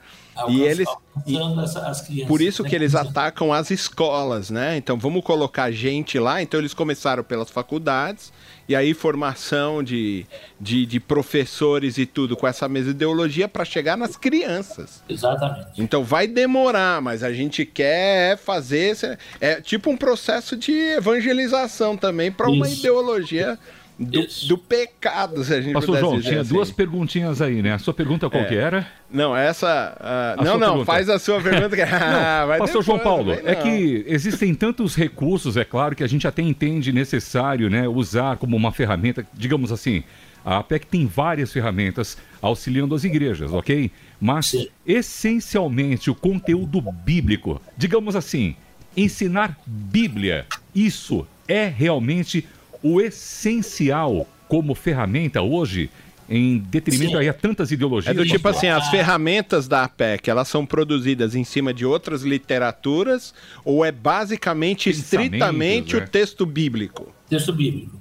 e 0.48 0.60
eles 0.60 0.88
e, 1.26 2.24
por 2.26 2.40
isso 2.40 2.62
né? 2.62 2.68
que 2.68 2.76
eles 2.76 2.94
atacam 2.94 3.52
as 3.52 3.70
escolas, 3.70 4.50
né? 4.50 4.76
Então 4.76 4.96
vamos 4.96 5.24
colocar 5.24 5.70
gente 5.70 6.18
lá. 6.18 6.42
Então 6.42 6.60
eles 6.60 6.74
começaram 6.74 7.24
pelas 7.24 7.50
faculdades 7.50 8.32
e 8.68 8.76
aí 8.76 8.92
formação 8.92 9.82
de, 9.82 10.26
de, 10.60 10.84
de 10.84 11.00
professores 11.00 11.96
e 11.96 12.04
tudo 12.04 12.36
com 12.36 12.46
essa 12.46 12.68
mesma 12.68 12.90
ideologia 12.90 13.48
para 13.48 13.64
chegar 13.64 13.96
nas 13.96 14.16
crianças. 14.16 15.02
Exatamente. 15.08 15.80
Então 15.80 16.04
vai 16.04 16.26
demorar, 16.26 17.00
mas 17.00 17.22
a 17.22 17.32
gente 17.32 17.64
quer 17.64 18.36
fazer. 18.36 19.18
É 19.40 19.60
tipo 19.60 19.90
um 19.90 19.96
processo 19.96 20.56
de 20.56 20.72
evangelização 20.72 21.96
também 21.96 22.30
para 22.30 22.50
uma 22.50 22.68
ideologia 22.68 23.58
do, 23.98 24.26
do, 24.46 24.56
pecado, 24.56 25.42
se 25.42 25.52
a 25.54 25.60
gente 25.60 25.72
Pastor 25.72 25.98
João, 25.98 26.20
tinha 26.20 26.42
assim. 26.42 26.54
duas 26.54 26.70
perguntinhas 26.70 27.42
aí, 27.42 27.60
né? 27.60 27.72
A 27.72 27.78
sua 27.78 27.92
pergunta 27.92 28.30
qual 28.30 28.44
é. 28.44 28.46
que 28.46 28.54
era? 28.54 28.86
Não, 29.10 29.36
essa... 29.36 29.96
Uh, 30.38 30.44
não, 30.44 30.58
não, 30.58 30.68
pergunta. 30.68 30.84
faz 30.84 31.08
a 31.08 31.18
sua 31.18 31.40
pergunta. 31.40 31.74
Que... 31.74 31.82
ah, 31.82 32.46
não, 32.48 32.58
Pastor 32.58 32.66
depois, 32.66 32.86
João 32.86 32.98
Paulo, 33.00 33.32
é 33.32 33.54
que 33.56 34.04
existem 34.06 34.54
tantos 34.54 34.94
recursos, 34.94 35.56
é 35.56 35.64
claro, 35.64 35.96
que 35.96 36.04
a 36.04 36.06
gente 36.06 36.28
até 36.28 36.42
entende 36.42 36.92
necessário 36.92 37.68
né, 37.68 37.88
usar 37.88 38.36
como 38.36 38.56
uma 38.56 38.70
ferramenta, 38.70 39.26
digamos 39.34 39.72
assim, 39.72 40.04
a 40.44 40.58
APEC 40.58 40.86
tem 40.86 41.06
várias 41.06 41.52
ferramentas 41.52 42.16
auxiliando 42.40 42.94
as 42.94 43.04
igrejas, 43.04 43.52
ok? 43.52 43.90
Mas, 44.20 44.46
Sim. 44.46 44.68
essencialmente, 44.86 46.10
o 46.10 46.14
conteúdo 46.14 46.80
bíblico, 46.80 47.60
digamos 47.76 48.16
assim, 48.16 48.56
ensinar 48.96 49.58
Bíblia, 49.66 50.46
isso 50.74 51.26
é 51.46 51.66
realmente 51.66 52.46
o 52.82 53.00
essencial 53.00 54.26
como 54.48 54.74
ferramenta 54.74 55.42
hoje 55.42 55.90
em 56.28 56.58
detrimento 56.58 57.16
aí 57.16 57.28
a 57.28 57.32
tantas 57.32 57.70
ideologias. 57.70 58.14
É 58.14 58.18
do 58.18 58.26
tipo 58.26 58.46
assim, 58.48 58.68
as 58.68 58.88
ferramentas 58.88 59.66
da 59.66 59.84
APEC, 59.84 60.28
elas 60.28 60.46
são 60.48 60.66
produzidas 60.66 61.34
em 61.34 61.42
cima 61.42 61.72
de 61.72 61.86
outras 61.86 62.22
literaturas 62.22 63.32
ou 63.64 63.84
é 63.84 63.90
basicamente 63.90 64.90
estritamente 64.90 65.96
né? 65.96 66.04
o 66.04 66.08
texto 66.08 66.44
bíblico? 66.44 67.12
Texto 67.28 67.52
bíblico. 67.52 67.96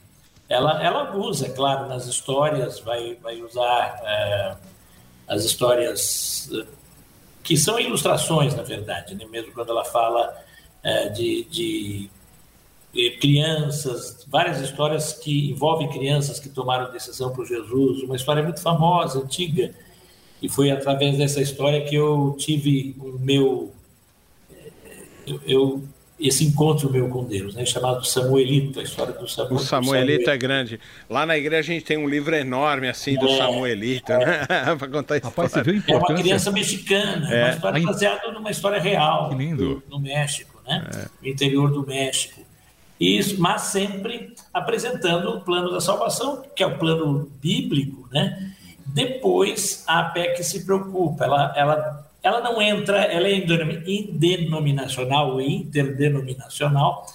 Ela, 0.50 0.84
ela 0.84 1.16
usa, 1.16 1.48
é 1.48 1.50
claro, 1.50 1.88
nas 1.88 2.06
histórias, 2.06 2.80
vai, 2.80 3.18
vai 3.22 3.42
usar 3.42 4.00
é, 4.04 4.56
as 5.28 5.44
histórias 5.44 6.50
eh, 6.54 6.66
que 7.44 7.58
são 7.58 7.78
ilustrações, 7.80 8.56
na 8.56 8.64
verdade, 8.64 9.14
né? 9.16 9.26
mesmo 9.30 9.52
quando 9.52 9.72
ela 9.72 9.84
fala 9.84 10.34
é, 10.84 11.10
de, 11.10 11.46
de 11.50 12.10
crianças, 13.20 14.26
várias 14.28 14.60
histórias 14.62 15.14
que 15.14 15.52
envolvem 15.52 15.88
crianças 15.90 16.40
que 16.40 16.50
tomaram 16.50 16.92
decisão 16.92 17.32
por 17.32 17.46
Jesus, 17.46 18.02
uma 18.04 18.16
história 18.16 18.42
muito 18.42 18.62
famosa, 18.62 19.20
antiga, 19.20 19.74
e 20.42 20.50
foi 20.50 20.72
através 20.72 21.18
dessa 21.18 21.42
história 21.42 21.84
que 21.84 21.96
eu 21.96 22.36
tive 22.38 22.96
o 23.00 23.20
meu 23.20 23.72
eu, 25.26 25.42
eu 25.46 25.84
esse 26.20 26.44
encontro 26.44 26.92
meu 26.92 27.08
com 27.10 27.24
Deus, 27.26 27.54
né, 27.54 27.64
chamado 27.64 28.04
Samuelito, 28.04 28.80
a 28.80 28.84
história 28.84 29.14
do 29.14 29.28
Samuelito. 29.28 29.62
O 29.62 29.66
Samuelito 29.68 30.30
é 30.32 30.38
grande. 30.38 30.80
Lá 31.08 31.28
na 31.28 31.38
igreja 31.38 31.72
a 31.72 31.76
gente 31.76 31.86
tem 31.86 31.98
um 31.98 32.10
livro 32.10 32.36
enorme 32.36 32.88
assim 32.88 33.16
do 33.16 33.28
é, 33.28 33.38
Samuelito, 33.38 34.12
é. 34.12 34.26
né? 34.26 34.48
para 34.80 34.88
contar 34.88 35.16
a 35.16 35.20
Rapaz, 35.20 35.50
história. 35.50 35.64
Você 35.64 35.80
viu 35.80 35.84
a 35.88 35.92
é 35.92 35.96
uma 35.98 36.16
criança 36.16 36.52
mexicana, 36.52 37.32
é. 37.32 37.44
uma 37.44 37.50
história 37.52 37.84
baseada 37.84 38.32
numa 38.32 38.50
história 38.50 38.82
real. 38.82 39.30
Que 39.30 39.36
lindo. 39.36 39.84
No, 39.88 39.98
no 39.98 40.04
México, 40.04 40.60
né? 40.66 40.90
É. 40.92 41.06
No 41.22 41.28
interior 41.28 41.72
do 41.72 41.86
México. 41.86 42.47
Isso, 43.00 43.40
mas 43.40 43.62
sempre 43.64 44.34
apresentando 44.54 45.30
o 45.30 45.42
plano 45.42 45.72
da 45.72 45.80
salvação, 45.80 46.44
que 46.56 46.64
é 46.64 46.68
o 46.68 46.78
plano 46.78 47.32
bíblico, 47.40 48.08
né? 48.12 48.54
Depois 48.86 49.84
a 49.86 50.04
PEC 50.04 50.44
se 50.44 50.66
preocupa, 50.66 51.26
ela, 51.26 51.54
ela 51.56 52.08
ela 52.28 52.42
não 52.42 52.62
entra, 52.62 53.04
ela 53.04 53.28
é 53.28 53.36
indenominacional 53.36 55.34
ou 55.34 55.42
interdenominacional, 55.42 57.06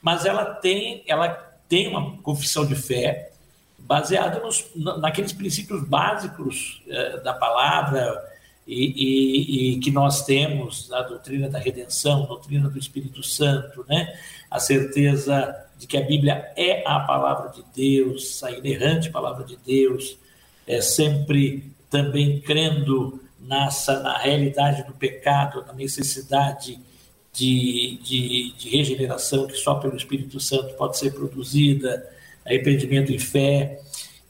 mas 0.00 0.24
ela 0.24 0.44
tem, 0.44 1.02
ela 1.06 1.28
tem 1.68 1.88
uma 1.88 2.16
confissão 2.18 2.64
de 2.64 2.74
fé 2.74 3.30
baseada 3.78 4.40
nos, 4.40 4.64
naqueles 4.74 5.32
princípios 5.32 5.86
básicos 5.86 6.82
eh, 6.88 7.18
da 7.18 7.34
palavra 7.34 8.18
e, 8.66 8.84
e, 8.96 9.74
e, 9.74 9.80
que 9.80 9.90
nós 9.90 10.24
temos, 10.24 10.90
a 10.92 11.02
doutrina 11.02 11.48
da 11.48 11.58
redenção, 11.58 12.24
doutrina 12.26 12.68
do 12.68 12.78
Espírito 12.78 13.22
Santo, 13.22 13.84
né? 13.88 14.18
a 14.50 14.58
certeza 14.58 15.54
de 15.78 15.86
que 15.86 15.96
a 15.96 16.02
Bíblia 16.02 16.52
é 16.56 16.82
a 16.86 17.00
palavra 17.00 17.50
de 17.50 17.62
Deus, 17.74 18.42
a 18.42 18.50
inerrante 18.50 19.10
palavra 19.10 19.44
de 19.44 19.56
Deus, 19.56 20.16
é 20.66 20.80
sempre 20.80 21.70
também 21.90 22.40
crendo 22.40 23.20
nessa, 23.38 24.00
na 24.00 24.16
realidade 24.18 24.84
do 24.84 24.92
pecado, 24.92 25.64
na 25.66 25.74
necessidade 25.74 26.80
de, 27.32 27.98
de, 28.02 28.54
de, 28.56 28.68
regeneração 28.70 29.46
que 29.46 29.56
só 29.56 29.74
pelo 29.74 29.96
Espírito 29.96 30.40
Santo 30.40 30.74
pode 30.74 30.96
ser 30.96 31.12
produzida, 31.12 32.08
arrependimento 32.46 33.12
e 33.12 33.18
fé, 33.18 33.80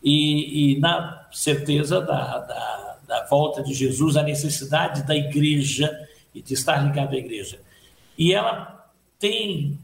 e, 0.03 0.73
e 0.73 0.81
na 0.81 1.29
certeza 1.33 2.01
da, 2.01 2.39
da, 2.39 2.84
da, 3.15 3.27
volta 3.27 3.63
de 3.63 3.73
Jesus, 3.73 4.17
a 4.17 4.23
necessidade 4.23 5.07
da 5.07 5.15
igreja 5.15 5.91
e 6.35 6.43
de 6.43 6.55
estar 6.55 6.85
ligado 6.85 7.15
à 7.15 7.17
igreja. 7.17 7.61
E 8.19 8.33
ela 8.33 8.91
tem, 9.19 9.79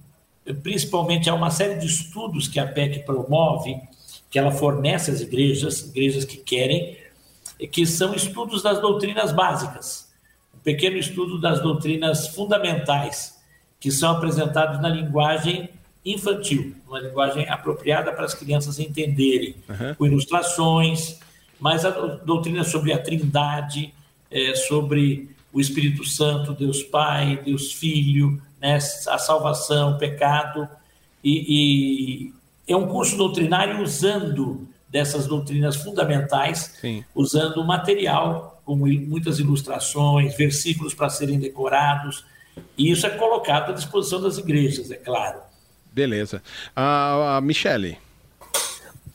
principalmente, 0.62 1.30
há 1.30 1.34
uma 1.34 1.50
série 1.50 1.78
de 1.78 1.86
estudos 1.86 2.48
que 2.48 2.58
a 2.58 2.66
PEC 2.66 3.04
promove, 3.04 3.76
que 4.28 4.38
ela 4.38 4.50
fornece 4.50 5.10
às 5.10 5.20
igrejas, 5.20 5.88
igrejas 5.88 6.24
que 6.24 6.36
querem, 6.36 6.96
que 7.70 7.86
são 7.86 8.14
estudos 8.14 8.62
das 8.62 8.80
doutrinas 8.80 9.32
básicas, 9.32 10.10
um 10.54 10.58
pequeno 10.58 10.96
estudo 10.96 11.40
das 11.40 11.60
doutrinas 11.62 12.28
fundamentais, 12.28 13.38
que 13.78 13.90
são 13.90 14.10
apresentados 14.10 14.80
na 14.80 14.88
linguagem 14.88 15.70
infantil, 16.04 16.74
uma 16.88 16.98
linguagem 16.98 17.48
apropriada 17.48 18.12
para 18.12 18.24
as 18.24 18.34
crianças 18.34 18.78
entenderem, 18.78 19.54
uhum. 19.68 19.94
com 19.94 20.06
ilustrações, 20.06 21.18
mas 21.60 21.84
a 21.84 21.90
doutrina 21.90 22.64
sobre 22.64 22.92
a 22.92 22.98
Trindade, 22.98 23.92
é, 24.30 24.54
sobre 24.54 25.30
o 25.52 25.60
Espírito 25.60 26.04
Santo, 26.04 26.54
Deus 26.54 26.82
Pai, 26.82 27.40
Deus 27.44 27.72
Filho, 27.72 28.40
né, 28.60 28.76
a 28.76 29.18
salvação, 29.18 29.92
o 29.92 29.98
pecado, 29.98 30.68
e, 31.22 32.32
e 32.66 32.72
é 32.72 32.76
um 32.76 32.86
curso 32.86 33.16
doutrinário 33.16 33.82
usando 33.82 34.68
dessas 34.88 35.26
doutrinas 35.26 35.76
fundamentais, 35.76 36.76
Sim. 36.80 37.04
usando 37.14 37.64
material, 37.64 38.60
como 38.64 38.86
muitas 38.86 39.38
ilustrações, 39.38 40.36
versículos 40.36 40.94
para 40.94 41.08
serem 41.08 41.38
decorados, 41.38 42.24
e 42.76 42.90
isso 42.90 43.06
é 43.06 43.10
colocado 43.10 43.70
à 43.70 43.72
disposição 43.72 44.20
das 44.20 44.38
igrejas, 44.38 44.90
é 44.90 44.96
claro. 44.96 45.40
Beleza. 45.92 46.42
A 46.74 47.38
uh, 47.40 47.42
Michele. 47.42 47.98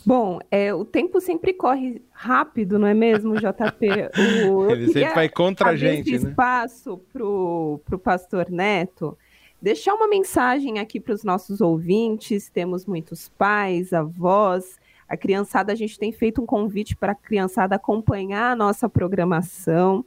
Bom, 0.06 0.40
é, 0.52 0.74
o 0.74 0.86
tempo 0.86 1.20
sempre 1.20 1.54
corre 1.54 2.02
rápido, 2.12 2.78
não 2.78 2.88
é 2.88 2.94
mesmo, 2.94 3.36
JP? 3.40 4.50
O, 4.50 4.70
Ele 4.70 4.88
sempre 4.88 5.14
vai 5.14 5.30
contra 5.30 5.70
a 5.70 5.76
gente, 5.76 6.14
esse 6.14 6.26
né? 6.26 6.30
espaço 6.32 7.00
para 7.12 7.26
o 7.26 7.80
pastor 8.04 8.50
Neto 8.50 9.18
deixar 9.66 9.96
uma 9.96 10.08
mensagem 10.08 10.78
aqui 10.78 11.00
para 11.00 11.14
os 11.14 11.24
nossos 11.24 11.60
ouvintes. 11.60 12.50
Temos 12.50 12.86
muitos 12.86 13.30
pais, 13.30 13.94
avós, 13.94 14.80
a 15.10 15.18
criançada, 15.18 15.72
a 15.72 15.76
gente 15.76 15.98
tem 15.98 16.12
feito 16.12 16.40
um 16.40 16.46
convite 16.46 16.96
para 16.96 17.14
a 17.14 17.16
criançada 17.16 17.76
acompanhar 17.76 18.52
a 18.52 18.56
nossa 18.56 18.88
programação. 18.88 20.06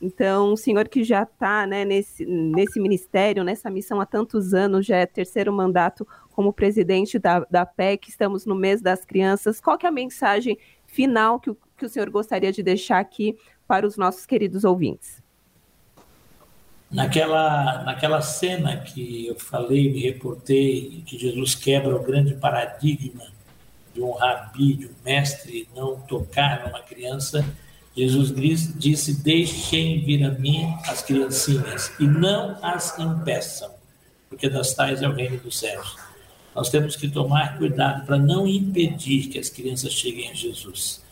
Então, 0.00 0.52
o 0.52 0.56
senhor 0.56 0.88
que 0.88 1.02
já 1.02 1.24
está 1.24 1.66
né, 1.66 1.84
nesse, 1.84 2.24
nesse 2.24 2.78
ministério, 2.78 3.42
nessa 3.42 3.68
missão 3.68 4.00
há 4.00 4.06
tantos 4.06 4.54
anos, 4.54 4.86
já 4.86 4.96
é 4.96 5.06
terceiro 5.06 5.52
mandato 5.52 6.06
como 6.30 6.52
presidente 6.52 7.18
da, 7.18 7.40
da 7.50 7.66
PEC, 7.66 8.08
estamos 8.08 8.46
no 8.46 8.54
mês 8.54 8.80
das 8.80 9.04
crianças. 9.04 9.60
Qual 9.60 9.76
que 9.76 9.86
é 9.86 9.88
a 9.88 9.92
mensagem 9.92 10.56
final 10.86 11.40
que 11.40 11.50
o, 11.50 11.58
que 11.76 11.84
o 11.84 11.88
senhor 11.88 12.08
gostaria 12.10 12.52
de 12.52 12.62
deixar 12.62 13.00
aqui 13.00 13.36
para 13.66 13.84
os 13.84 13.96
nossos 13.96 14.24
queridos 14.24 14.62
ouvintes? 14.62 15.20
Naquela, 16.90 17.82
naquela 17.82 18.22
cena 18.22 18.78
que 18.78 19.26
eu 19.26 19.38
falei, 19.38 19.92
me 19.92 20.00
reportei, 20.00 21.02
que 21.04 21.18
Jesus 21.18 21.54
quebra 21.54 21.94
o 21.94 22.02
grande 22.02 22.34
paradigma 22.34 23.26
de 23.92 24.00
um 24.00 24.12
rabi, 24.12 24.74
de 24.74 24.86
um 24.86 24.94
mestre, 25.04 25.68
não 25.74 26.00
tocar 26.00 26.64
numa 26.64 26.80
criança, 26.80 27.44
Jesus 27.98 28.32
disse: 28.76 29.20
Deixem 29.22 30.04
vir 30.04 30.24
a 30.24 30.30
mim 30.30 30.72
as 30.86 31.02
criancinhas 31.02 31.90
e 31.98 32.06
não 32.06 32.56
as 32.62 32.96
impeçam, 32.96 33.70
porque 34.28 34.48
das 34.48 34.72
tais 34.72 35.02
é 35.02 35.08
o 35.08 35.12
reino 35.12 35.38
dos 35.38 35.58
céus. 35.58 35.96
Nós 36.54 36.70
temos 36.70 36.94
que 36.94 37.08
tomar 37.08 37.58
cuidado 37.58 38.06
para 38.06 38.16
não 38.16 38.46
impedir 38.46 39.28
que 39.28 39.38
as 39.38 39.48
crianças 39.48 39.92
cheguem 39.92 40.30
a 40.30 40.34
Jesus. 40.34 41.02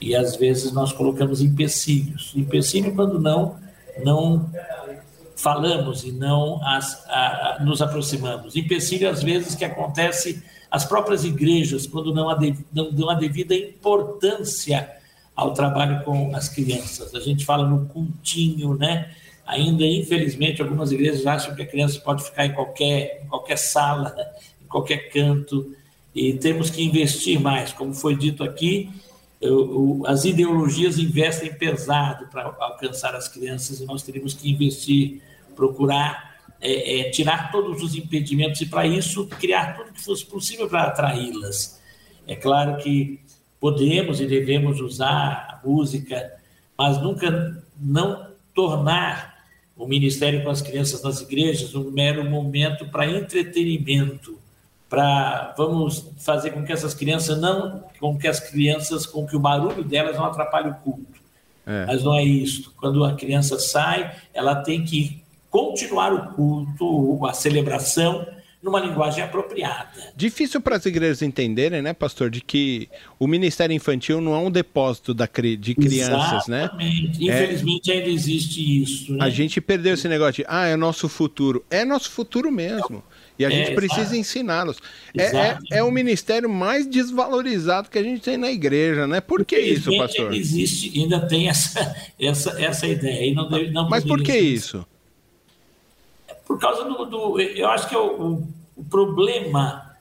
E 0.00 0.14
às 0.16 0.36
vezes 0.36 0.72
nós 0.72 0.92
colocamos 0.92 1.42
empecilhos. 1.42 2.32
Empecilho 2.34 2.94
quando 2.94 3.18
não 3.18 3.58
não 4.02 4.50
falamos 5.36 6.04
e 6.04 6.12
não 6.12 6.64
as, 6.64 7.06
a, 7.06 7.56
a, 7.56 7.64
nos 7.64 7.82
aproximamos. 7.82 8.56
Empecilho 8.56 9.10
às 9.10 9.22
vezes 9.22 9.54
que 9.54 9.64
acontece 9.64 10.42
as 10.70 10.86
próprias 10.86 11.24
igrejas, 11.24 11.86
quando 11.86 12.14
não, 12.14 12.28
não 12.72 12.92
dão 12.92 13.10
a 13.10 13.14
devida 13.14 13.54
importância 13.54 14.99
ao 15.40 15.54
trabalho 15.54 16.04
com 16.04 16.36
as 16.36 16.50
crianças. 16.50 17.14
A 17.14 17.20
gente 17.20 17.46
fala 17.46 17.66
no 17.66 17.86
cultinho, 17.86 18.74
né? 18.74 19.10
Ainda, 19.46 19.84
infelizmente, 19.86 20.60
algumas 20.60 20.92
igrejas 20.92 21.26
acham 21.26 21.54
que 21.54 21.62
a 21.62 21.66
criança 21.66 21.98
pode 22.00 22.22
ficar 22.22 22.44
em 22.44 22.52
qualquer, 22.52 23.22
em 23.24 23.26
qualquer 23.26 23.56
sala, 23.56 24.14
em 24.62 24.66
qualquer 24.66 25.10
canto, 25.10 25.74
e 26.14 26.34
temos 26.34 26.68
que 26.68 26.82
investir 26.84 27.40
mais. 27.40 27.72
Como 27.72 27.94
foi 27.94 28.14
dito 28.14 28.44
aqui, 28.44 28.90
eu, 29.40 30.02
as 30.06 30.26
ideologias 30.26 30.98
investem 30.98 31.54
pesado 31.54 32.26
para 32.26 32.54
alcançar 32.60 33.14
as 33.14 33.26
crianças 33.26 33.80
e 33.80 33.86
nós 33.86 34.02
teríamos 34.02 34.34
que 34.34 34.50
investir, 34.50 35.22
procurar 35.56 36.38
é, 36.60 37.00
é, 37.00 37.10
tirar 37.10 37.50
todos 37.50 37.82
os 37.82 37.94
impedimentos 37.94 38.60
e, 38.60 38.66
para 38.66 38.86
isso, 38.86 39.26
criar 39.26 39.74
tudo 39.74 39.94
que 39.94 40.02
fosse 40.02 40.26
possível 40.26 40.68
para 40.68 40.82
atraí-las. 40.82 41.80
É 42.26 42.36
claro 42.36 42.76
que 42.76 43.18
podemos 43.60 44.20
e 44.20 44.26
devemos 44.26 44.80
usar 44.80 45.60
a 45.62 45.68
música, 45.68 46.32
mas 46.76 47.00
nunca 47.00 47.62
não 47.78 48.26
tornar 48.54 49.38
o 49.76 49.86
ministério 49.86 50.42
com 50.42 50.50
as 50.50 50.60
crianças 50.60 51.02
nas 51.02 51.20
igrejas 51.20 51.74
um 51.74 51.90
mero 51.90 52.28
momento 52.28 52.86
para 52.86 53.06
entretenimento, 53.06 54.38
para 54.88 55.54
vamos 55.56 56.10
fazer 56.18 56.50
com 56.50 56.64
que 56.64 56.72
essas 56.72 56.94
crianças 56.94 57.40
não, 57.40 57.84
com 58.00 58.18
que 58.18 58.26
as 58.26 58.40
crianças, 58.40 59.06
com 59.06 59.26
que 59.26 59.36
o 59.36 59.40
barulho 59.40 59.84
delas 59.84 60.16
não 60.16 60.24
atrapalhe 60.24 60.70
o 60.70 60.74
culto. 60.74 61.20
É. 61.66 61.86
Mas 61.86 62.02
não 62.02 62.14
é 62.14 62.24
isso. 62.24 62.74
Quando 62.76 63.04
a 63.04 63.14
criança 63.14 63.58
sai, 63.58 64.14
ela 64.34 64.56
tem 64.56 64.84
que 64.84 65.22
continuar 65.48 66.12
o 66.12 66.34
culto, 66.34 67.26
a 67.26 67.32
celebração, 67.32 68.26
numa 68.62 68.78
linguagem 68.78 69.24
apropriada. 69.24 69.88
Difícil 70.14 70.60
para 70.60 70.76
as 70.76 70.84
igrejas 70.84 71.22
entenderem, 71.22 71.80
né, 71.80 71.94
pastor, 71.94 72.28
de 72.30 72.42
que 72.42 72.88
o 73.18 73.26
ministério 73.26 73.74
infantil 73.74 74.20
não 74.20 74.34
é 74.34 74.38
um 74.38 74.50
depósito 74.50 75.14
da, 75.14 75.26
de 75.58 75.74
crianças, 75.74 76.46
né? 76.46 76.64
Exatamente. 76.64 77.24
né? 77.24 77.34
Infelizmente 77.34 77.90
é, 77.90 77.94
ainda 77.94 78.10
existe 78.10 78.82
isso. 78.82 79.14
Né? 79.14 79.24
A 79.24 79.30
gente 79.30 79.60
perdeu 79.60 79.94
esse 79.94 80.08
negócio 80.08 80.42
de, 80.42 80.44
ah, 80.46 80.66
é 80.66 80.76
nosso 80.76 81.08
futuro. 81.08 81.64
É 81.70 81.84
nosso 81.84 82.10
futuro 82.10 82.52
mesmo. 82.52 83.02
E 83.38 83.44
a 83.46 83.48
é, 83.48 83.52
gente 83.52 83.74
precisa 83.74 84.14
ensiná-los. 84.14 84.76
É, 85.16 85.24
é, 85.24 85.58
é, 85.72 85.82
o 85.82 85.90
ministério 85.90 86.50
mais 86.50 86.86
desvalorizado 86.86 87.88
que 87.88 87.98
a 87.98 88.02
gente 88.02 88.20
tem 88.20 88.36
na 88.36 88.50
igreja, 88.50 89.06
né? 89.06 89.22
Por 89.22 89.46
que 89.46 89.58
isso, 89.58 89.96
pastor? 89.96 90.34
Existe, 90.34 90.92
ainda 91.00 91.26
tem 91.26 91.48
essa, 91.48 91.96
essa, 92.20 92.62
essa 92.62 92.86
ideia. 92.86 93.24
E 93.24 93.48
deve, 93.48 93.70
não 93.70 93.88
Mas 93.88 94.04
por 94.04 94.22
que 94.22 94.36
isso? 94.36 94.84
Por 96.50 96.58
causa 96.58 96.82
do, 96.82 97.04
do 97.06 97.40
eu 97.40 97.68
acho 97.68 97.88
que 97.88 97.94
é 97.94 97.98
o, 97.98 98.42
o, 98.76 98.84
problema 98.90 99.94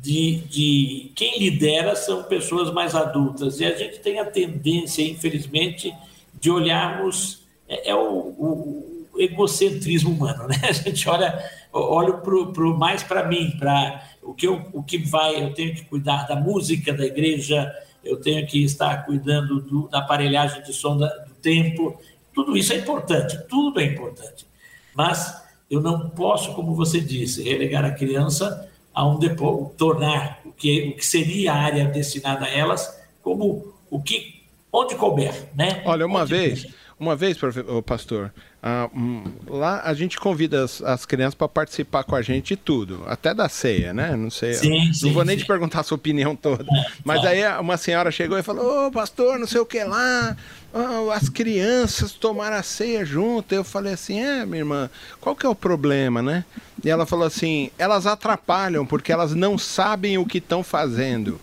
de, 0.00 0.36
de 0.42 1.10
quem 1.16 1.40
lidera 1.40 1.96
são 1.96 2.22
pessoas 2.22 2.72
mais 2.72 2.94
adultas. 2.94 3.58
E 3.58 3.64
a 3.64 3.76
gente 3.76 3.98
tem 3.98 4.20
a 4.20 4.24
tendência, 4.24 5.02
infelizmente, 5.02 5.92
de 6.40 6.52
olharmos. 6.52 7.42
É, 7.68 7.90
é 7.90 7.94
o, 7.96 7.98
o, 7.98 9.08
o, 9.12 9.20
egocentrismo 9.20 10.12
humano, 10.12 10.46
né? 10.46 10.54
A 10.62 10.70
gente 10.70 11.08
olha, 11.08 11.36
olha 11.72 12.12
pro, 12.12 12.52
pro 12.52 12.78
mais 12.78 13.02
para 13.02 13.26
mim, 13.26 13.50
para 13.58 14.08
o 14.22 14.32
que, 14.32 14.46
o 14.46 14.80
que 14.84 14.98
vai. 14.98 15.42
Eu 15.42 15.52
tenho 15.52 15.74
que 15.74 15.84
cuidar 15.84 16.28
da 16.28 16.36
música 16.36 16.92
da 16.92 17.04
igreja, 17.04 17.74
eu 18.04 18.20
tenho 18.20 18.46
que 18.46 18.62
estar 18.62 19.04
cuidando 19.04 19.60
do, 19.62 19.88
da 19.88 19.98
aparelhagem 19.98 20.62
de 20.62 20.72
som 20.72 20.96
da, 20.96 21.08
do 21.08 21.34
tempo. 21.42 22.00
Tudo 22.32 22.56
isso 22.56 22.72
é 22.72 22.76
importante, 22.76 23.36
tudo 23.48 23.80
é 23.80 23.84
importante. 23.84 24.46
Mas 24.94 25.47
eu 25.70 25.80
não 25.80 26.08
posso, 26.10 26.54
como 26.54 26.74
você 26.74 27.00
disse, 27.00 27.42
relegar 27.42 27.84
a 27.84 27.90
criança 27.90 28.68
a 28.94 29.06
um 29.06 29.18
depo, 29.18 29.72
tornar 29.76 30.40
o 30.44 30.52
que, 30.52 30.88
o 30.88 30.96
que 30.96 31.04
seria 31.04 31.52
a 31.52 31.56
área 31.56 31.86
destinada 31.86 32.46
a 32.46 32.50
elas 32.50 32.98
como 33.22 33.74
o 33.90 34.02
que 34.02 34.42
onde 34.72 34.94
couber, 34.94 35.48
né? 35.54 35.82
Olha, 35.84 36.06
uma 36.06 36.22
onde 36.22 36.34
vez, 36.34 36.66
uma 36.98 37.14
vez, 37.14 37.38
pastor, 37.84 38.32
ah, 38.60 38.90
um, 38.92 39.22
lá 39.46 39.82
a 39.84 39.94
gente 39.94 40.18
convida 40.18 40.64
as, 40.64 40.82
as 40.82 41.06
crianças 41.06 41.34
para 41.36 41.48
participar 41.48 42.02
com 42.02 42.16
a 42.16 42.22
gente 42.22 42.48
de 42.48 42.56
tudo, 42.56 43.04
até 43.06 43.32
da 43.32 43.48
ceia, 43.48 43.94
né? 43.94 44.16
Não 44.16 44.30
sei, 44.30 44.54
sim, 44.54 44.86
não 44.86 44.94
sim, 44.94 45.12
vou 45.12 45.24
nem 45.24 45.36
sim. 45.36 45.44
te 45.44 45.46
perguntar 45.46 45.80
a 45.80 45.82
sua 45.84 45.94
opinião 45.94 46.34
toda, 46.34 46.64
é, 46.64 46.86
mas 47.04 47.24
aí 47.24 47.40
uma 47.60 47.76
senhora 47.76 48.10
chegou 48.10 48.36
e 48.36 48.42
falou: 48.42 48.88
Ô, 48.88 48.90
pastor, 48.90 49.38
não 49.38 49.46
sei 49.46 49.60
o 49.60 49.66
que 49.66 49.84
lá, 49.84 50.36
oh, 50.74 51.10
as 51.12 51.28
crianças 51.28 52.12
tomaram 52.12 52.56
a 52.56 52.62
ceia 52.64 53.04
junto. 53.04 53.54
Eu 53.54 53.62
falei 53.62 53.92
assim: 53.92 54.20
É, 54.20 54.44
minha 54.44 54.62
irmã, 54.62 54.90
qual 55.20 55.36
que 55.36 55.46
é 55.46 55.48
o 55.48 55.54
problema, 55.54 56.20
né? 56.20 56.44
E 56.82 56.90
ela 56.90 57.06
falou 57.06 57.26
assim: 57.26 57.70
Elas 57.78 58.06
atrapalham 58.06 58.84
porque 58.84 59.12
elas 59.12 59.34
não 59.36 59.56
sabem 59.56 60.18
o 60.18 60.26
que 60.26 60.38
estão 60.38 60.64
fazendo. 60.64 61.40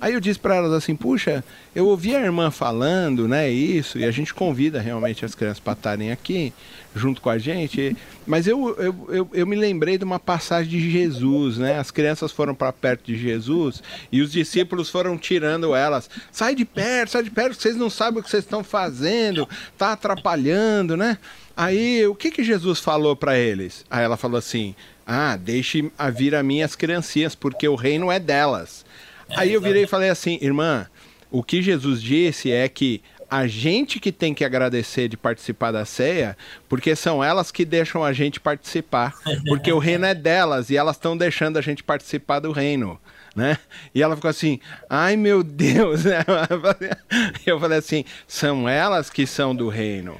Aí 0.00 0.12
eu 0.12 0.20
disse 0.20 0.38
para 0.38 0.56
elas 0.56 0.72
assim, 0.72 0.94
puxa, 0.94 1.42
eu 1.74 1.86
ouvi 1.86 2.14
a 2.14 2.20
irmã 2.20 2.50
falando, 2.50 3.26
né, 3.26 3.50
isso, 3.50 3.98
e 3.98 4.04
a 4.04 4.10
gente 4.10 4.34
convida 4.34 4.80
realmente 4.80 5.24
as 5.24 5.34
crianças 5.34 5.60
para 5.60 5.72
estarem 5.72 6.12
aqui 6.12 6.52
junto 6.94 7.20
com 7.20 7.30
a 7.30 7.38
gente, 7.38 7.96
mas 8.26 8.46
eu, 8.46 8.74
eu, 8.78 9.08
eu, 9.08 9.30
eu, 9.32 9.46
me 9.46 9.56
lembrei 9.56 9.98
de 9.98 10.04
uma 10.04 10.18
passagem 10.18 10.70
de 10.70 10.90
Jesus, 10.90 11.58
né, 11.58 11.78
as 11.78 11.90
crianças 11.90 12.32
foram 12.32 12.54
para 12.54 12.72
perto 12.72 13.04
de 13.06 13.16
Jesus 13.16 13.82
e 14.10 14.20
os 14.20 14.32
discípulos 14.32 14.90
foram 14.90 15.16
tirando 15.16 15.74
elas, 15.74 16.10
sai 16.30 16.54
de 16.54 16.64
perto, 16.64 17.10
sai 17.10 17.22
de 17.22 17.30
perto, 17.30 17.60
vocês 17.60 17.76
não 17.76 17.90
sabem 17.90 18.20
o 18.20 18.22
que 18.22 18.30
vocês 18.30 18.44
estão 18.44 18.62
fazendo, 18.62 19.48
tá 19.78 19.92
atrapalhando, 19.92 20.96
né, 20.96 21.18
aí 21.56 22.06
o 22.06 22.14
que 22.14 22.30
que 22.30 22.44
Jesus 22.44 22.80
falou 22.80 23.16
para 23.16 23.38
eles? 23.38 23.84
Aí 23.90 24.04
ela 24.04 24.16
falou 24.16 24.38
assim, 24.38 24.74
ah, 25.06 25.36
deixe 25.36 25.90
vir 26.14 26.34
a 26.34 26.42
mim 26.42 26.62
as 26.62 26.74
criancinhas, 26.74 27.34
porque 27.34 27.68
o 27.68 27.76
reino 27.76 28.10
é 28.10 28.18
delas. 28.18 28.84
Aí 29.30 29.52
eu 29.52 29.60
virei 29.60 29.84
e 29.84 29.86
falei 29.86 30.08
assim, 30.08 30.38
irmã, 30.40 30.86
o 31.30 31.42
que 31.42 31.60
Jesus 31.60 32.00
disse 32.00 32.52
é 32.52 32.68
que 32.68 33.02
a 33.30 33.46
gente 33.46 33.98
que 33.98 34.12
tem 34.12 34.32
que 34.32 34.44
agradecer 34.44 35.08
de 35.08 35.16
participar 35.16 35.72
da 35.72 35.84
ceia, 35.84 36.36
porque 36.68 36.94
são 36.94 37.22
elas 37.22 37.50
que 37.50 37.64
deixam 37.64 38.04
a 38.04 38.12
gente 38.12 38.38
participar, 38.38 39.14
porque 39.48 39.72
o 39.72 39.78
reino 39.78 40.06
é 40.06 40.14
delas 40.14 40.70
e 40.70 40.76
elas 40.76 40.96
estão 40.96 41.16
deixando 41.16 41.58
a 41.58 41.60
gente 41.60 41.82
participar 41.82 42.40
do 42.40 42.52
reino. 42.52 43.00
Né? 43.34 43.58
E 43.94 44.02
ela 44.02 44.16
ficou 44.16 44.30
assim, 44.30 44.60
ai 44.88 45.14
meu 45.14 45.42
Deus, 45.42 46.04
eu 47.44 47.60
falei 47.60 47.78
assim, 47.78 48.04
são 48.26 48.66
elas 48.66 49.10
que 49.10 49.26
são 49.26 49.54
do 49.54 49.68
reino, 49.68 50.18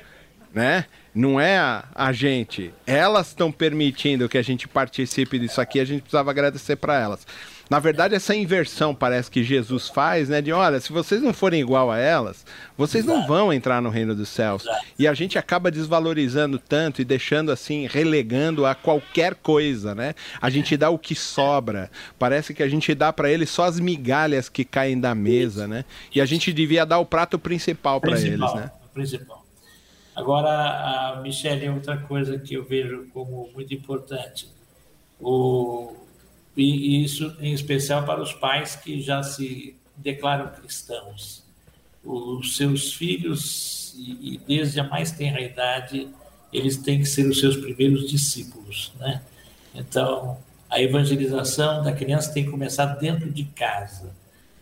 né? 0.52 0.84
Não 1.14 1.40
é 1.40 1.56
a, 1.56 1.84
a 1.94 2.12
gente. 2.12 2.74
Elas 2.86 3.28
estão 3.28 3.50
permitindo 3.50 4.28
que 4.28 4.36
a 4.36 4.42
gente 4.42 4.68
participe 4.68 5.38
disso 5.38 5.62
aqui, 5.62 5.80
a 5.80 5.84
gente 5.86 6.02
precisava 6.02 6.30
agradecer 6.30 6.76
para 6.76 7.00
elas. 7.00 7.26
Na 7.68 7.80
verdade, 7.80 8.14
essa 8.14 8.34
inversão 8.34 8.94
parece 8.94 9.30
que 9.30 9.42
Jesus 9.42 9.88
faz, 9.88 10.28
né? 10.28 10.40
De 10.40 10.52
olha, 10.52 10.78
se 10.78 10.92
vocês 10.92 11.20
não 11.20 11.32
forem 11.32 11.60
igual 11.60 11.90
a 11.90 11.98
elas, 11.98 12.46
vocês 12.76 13.04
Exato. 13.04 13.18
não 13.18 13.26
vão 13.26 13.52
entrar 13.52 13.82
no 13.82 13.90
reino 13.90 14.14
dos 14.14 14.28
céus. 14.28 14.62
Exato. 14.62 14.86
E 14.96 15.08
a 15.08 15.14
gente 15.14 15.36
acaba 15.36 15.70
desvalorizando 15.70 16.58
tanto 16.58 17.02
e 17.02 17.04
deixando 17.04 17.50
assim, 17.50 17.86
relegando 17.86 18.64
a 18.64 18.74
qualquer 18.74 19.34
coisa, 19.34 19.94
né? 19.94 20.14
A 20.40 20.48
gente 20.48 20.76
dá 20.76 20.90
o 20.90 20.98
que 20.98 21.14
sobra. 21.14 21.90
Parece 22.18 22.54
que 22.54 22.62
a 22.62 22.68
gente 22.68 22.94
dá 22.94 23.12
para 23.12 23.30
eles 23.30 23.50
só 23.50 23.64
as 23.64 23.80
migalhas 23.80 24.48
que 24.48 24.64
caem 24.64 25.00
da 25.00 25.14
mesa, 25.14 25.62
Isso. 25.62 25.68
né? 25.68 25.84
E 26.14 26.20
a 26.20 26.24
gente 26.24 26.52
devia 26.52 26.86
dar 26.86 26.98
o 26.98 27.06
prato 27.06 27.36
principal 27.36 28.00
para 28.00 28.18
eles, 28.20 28.54
né? 28.54 28.70
Principal. 28.94 29.44
Agora, 30.14 30.48
a 31.16 31.20
Michelle, 31.20 31.68
outra 31.68 31.98
coisa 31.98 32.38
que 32.38 32.54
eu 32.54 32.64
vejo 32.64 33.06
como 33.12 33.50
muito 33.52 33.74
importante. 33.74 34.48
O 35.20 36.05
e 36.56 37.04
isso 37.04 37.36
em 37.40 37.52
especial 37.52 38.04
para 38.04 38.22
os 38.22 38.32
pais 38.32 38.76
que 38.76 39.00
já 39.00 39.22
se 39.22 39.76
declaram 39.96 40.48
cristãos. 40.48 41.44
Os 42.02 42.56
seus 42.56 42.94
filhos, 42.94 43.94
e, 43.98 44.40
desde 44.46 44.80
a 44.80 44.84
mais 44.84 45.10
tenra 45.10 45.40
idade, 45.40 46.08
eles 46.52 46.76
têm 46.76 47.00
que 47.00 47.06
ser 47.06 47.26
os 47.26 47.40
seus 47.40 47.56
primeiros 47.56 48.08
discípulos, 48.08 48.92
né? 48.98 49.22
Então, 49.74 50.38
a 50.70 50.80
evangelização 50.80 51.82
da 51.82 51.92
criança 51.92 52.32
tem 52.32 52.44
que 52.44 52.50
começar 52.50 52.86
dentro 52.86 53.30
de 53.30 53.44
casa. 53.44 54.14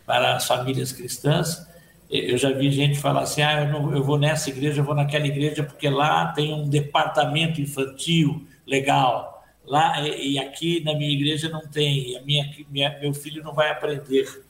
Para 0.05 0.35
as 0.35 0.45
famílias 0.45 0.91
cristãs, 0.91 1.65
eu 2.09 2.37
já 2.37 2.51
vi 2.51 2.71
gente 2.71 2.99
falar 2.99 3.21
assim: 3.21 3.41
ah, 3.41 3.63
eu, 3.63 3.71
não, 3.71 3.95
eu 3.95 4.03
vou 4.03 4.17
nessa 4.17 4.49
igreja, 4.49 4.81
eu 4.81 4.85
vou 4.85 4.95
naquela 4.95 5.25
igreja, 5.25 5.63
porque 5.63 5.89
lá 5.89 6.27
tem 6.27 6.53
um 6.53 6.67
departamento 6.67 7.61
infantil 7.61 8.45
legal 8.67 9.34
lá 9.67 10.01
e 10.07 10.37
aqui 10.37 10.83
na 10.83 10.93
minha 10.93 11.11
igreja 11.11 11.49
não 11.49 11.61
tem, 11.61 12.17
a 12.17 12.21
minha, 12.21 12.49
minha, 12.69 12.99
meu 12.99 13.13
filho 13.13 13.43
não 13.43 13.53
vai 13.53 13.69
aprender. 13.69 14.43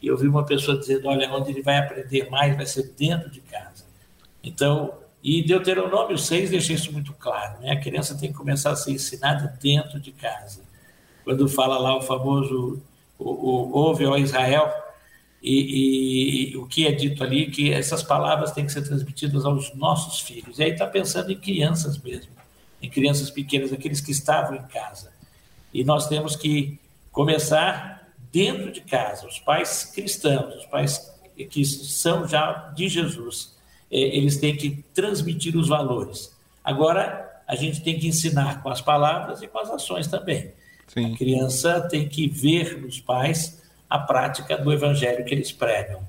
E 0.00 0.06
eu 0.06 0.16
vi 0.16 0.26
uma 0.26 0.44
pessoa 0.44 0.78
dizendo, 0.78 1.08
olha, 1.08 1.32
onde 1.32 1.50
ele 1.50 1.62
vai 1.62 1.78
aprender 1.78 2.28
mais 2.30 2.56
vai 2.56 2.66
ser 2.66 2.92
dentro 2.98 3.30
de 3.30 3.40
casa. 3.40 3.84
Então, 4.42 4.94
e 5.22 5.42
Deuteronômio 5.42 6.18
6 6.18 6.50
deixa 6.50 6.72
isso 6.72 6.92
muito 6.92 7.12
claro, 7.12 7.60
né? 7.60 7.72
A 7.72 7.80
criança 7.80 8.18
tem 8.18 8.32
que 8.32 8.38
começar 8.38 8.72
a 8.72 8.76
ser 8.76 8.90
ensinada 8.92 9.56
dentro 9.62 10.00
de 10.00 10.10
casa. 10.10 10.62
Quando 11.22 11.48
fala 11.48 11.78
lá 11.78 11.96
o 11.96 12.02
famoso, 12.02 12.82
o, 13.16 13.30
o, 13.30 13.72
ouve, 13.72 14.04
ó 14.04 14.16
Israel, 14.16 14.68
e, 15.40 15.54
e, 15.54 16.52
e, 16.52 16.56
o 16.56 16.66
que 16.66 16.86
é 16.86 16.92
dito 16.92 17.22
ali, 17.22 17.50
que 17.50 17.72
essas 17.72 18.02
palavras 18.02 18.50
têm 18.50 18.66
que 18.66 18.72
ser 18.72 18.82
transmitidas 18.82 19.44
aos 19.44 19.72
nossos 19.74 20.20
filhos. 20.20 20.58
E 20.58 20.64
aí 20.64 20.72
está 20.72 20.86
pensando 20.86 21.30
em 21.30 21.38
crianças 21.38 21.98
mesmo 21.98 22.41
em 22.82 22.90
crianças 22.90 23.30
pequenas, 23.30 23.72
aqueles 23.72 24.00
que 24.00 24.10
estavam 24.10 24.56
em 24.56 24.62
casa. 24.64 25.12
E 25.72 25.84
nós 25.84 26.08
temos 26.08 26.34
que 26.34 26.78
começar 27.12 28.12
dentro 28.32 28.72
de 28.72 28.80
casa. 28.80 29.26
Os 29.26 29.38
pais 29.38 29.84
cristãos, 29.84 30.56
os 30.56 30.66
pais 30.66 31.10
que 31.50 31.64
são 31.64 32.26
já 32.26 32.72
de 32.74 32.88
Jesus, 32.88 33.54
é, 33.90 33.98
eles 33.98 34.36
têm 34.38 34.56
que 34.56 34.84
transmitir 34.92 35.56
os 35.56 35.68
valores. 35.68 36.36
Agora, 36.64 37.42
a 37.46 37.54
gente 37.54 37.82
tem 37.82 37.98
que 37.98 38.08
ensinar 38.08 38.62
com 38.62 38.68
as 38.68 38.80
palavras 38.80 39.42
e 39.42 39.46
com 39.46 39.58
as 39.58 39.70
ações 39.70 40.08
também. 40.08 40.52
Sim. 40.88 41.14
A 41.14 41.16
criança 41.16 41.80
tem 41.82 42.08
que 42.08 42.28
ver 42.28 42.80
nos 42.80 43.00
pais 43.00 43.62
a 43.88 43.98
prática 43.98 44.56
do 44.56 44.72
evangelho 44.72 45.24
que 45.24 45.34
eles 45.34 45.52
pregam. 45.52 46.02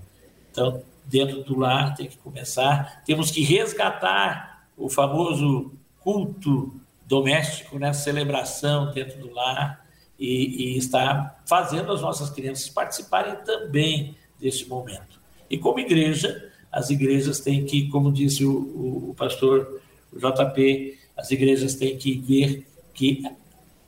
Então, 0.52 0.82
dentro 1.06 1.44
do 1.44 1.58
lar 1.58 1.96
tem 1.96 2.08
que 2.08 2.18
começar. 2.18 3.04
Temos 3.06 3.30
que 3.30 3.44
resgatar 3.44 4.68
o 4.78 4.90
famoso 4.90 5.72
culto 6.04 6.74
doméstico, 7.06 7.78
né, 7.78 7.94
celebração 7.94 8.92
dentro 8.92 9.20
do 9.20 9.34
lar 9.34 9.86
e, 10.18 10.74
e 10.74 10.78
está 10.78 11.38
fazendo 11.46 11.92
as 11.92 12.02
nossas 12.02 12.30
crianças 12.30 12.70
participarem 12.70 13.36
também 13.44 14.16
deste 14.40 14.68
momento. 14.68 15.22
E 15.50 15.58
como 15.58 15.80
igreja, 15.80 16.52
as 16.72 16.90
igrejas 16.90 17.40
têm 17.40 17.66
que, 17.66 17.90
como 17.90 18.12
disse 18.12 18.46
o, 18.46 18.52
o, 18.52 19.10
o 19.12 19.16
pastor 19.16 19.82
JP, 20.12 20.98
as 21.16 21.32
igrejas 21.32 21.76
têm 21.76 21.98
que 21.98 22.18
ver 22.18 22.66
que 22.94 23.24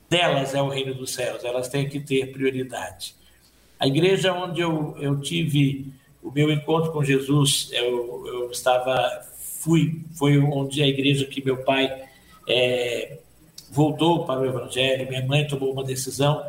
delas 0.08 0.54
é 0.54 0.62
o 0.62 0.68
reino 0.68 0.94
dos 0.94 1.12
céus, 1.12 1.44
elas 1.44 1.68
têm 1.68 1.88
que 1.88 2.00
ter 2.00 2.32
prioridade. 2.32 3.14
A 3.78 3.86
igreja 3.86 4.32
onde 4.32 4.60
eu, 4.60 4.96
eu 4.98 5.20
tive 5.20 5.92
o 6.22 6.30
meu 6.30 6.50
encontro 6.50 6.92
com 6.92 7.04
Jesus, 7.04 7.68
eu, 7.72 8.26
eu 8.26 8.50
estava, 8.50 8.96
fui, 9.66 10.00
foi 10.14 10.38
onde 10.38 10.80
a 10.80 10.86
igreja 10.86 11.26
que 11.26 11.44
meu 11.44 11.64
pai 11.64 11.92
é, 12.48 13.18
voltou 13.68 14.24
para 14.24 14.40
o 14.40 14.46
Evangelho, 14.46 15.08
minha 15.08 15.26
mãe 15.26 15.44
tomou 15.44 15.72
uma 15.72 15.82
decisão. 15.82 16.40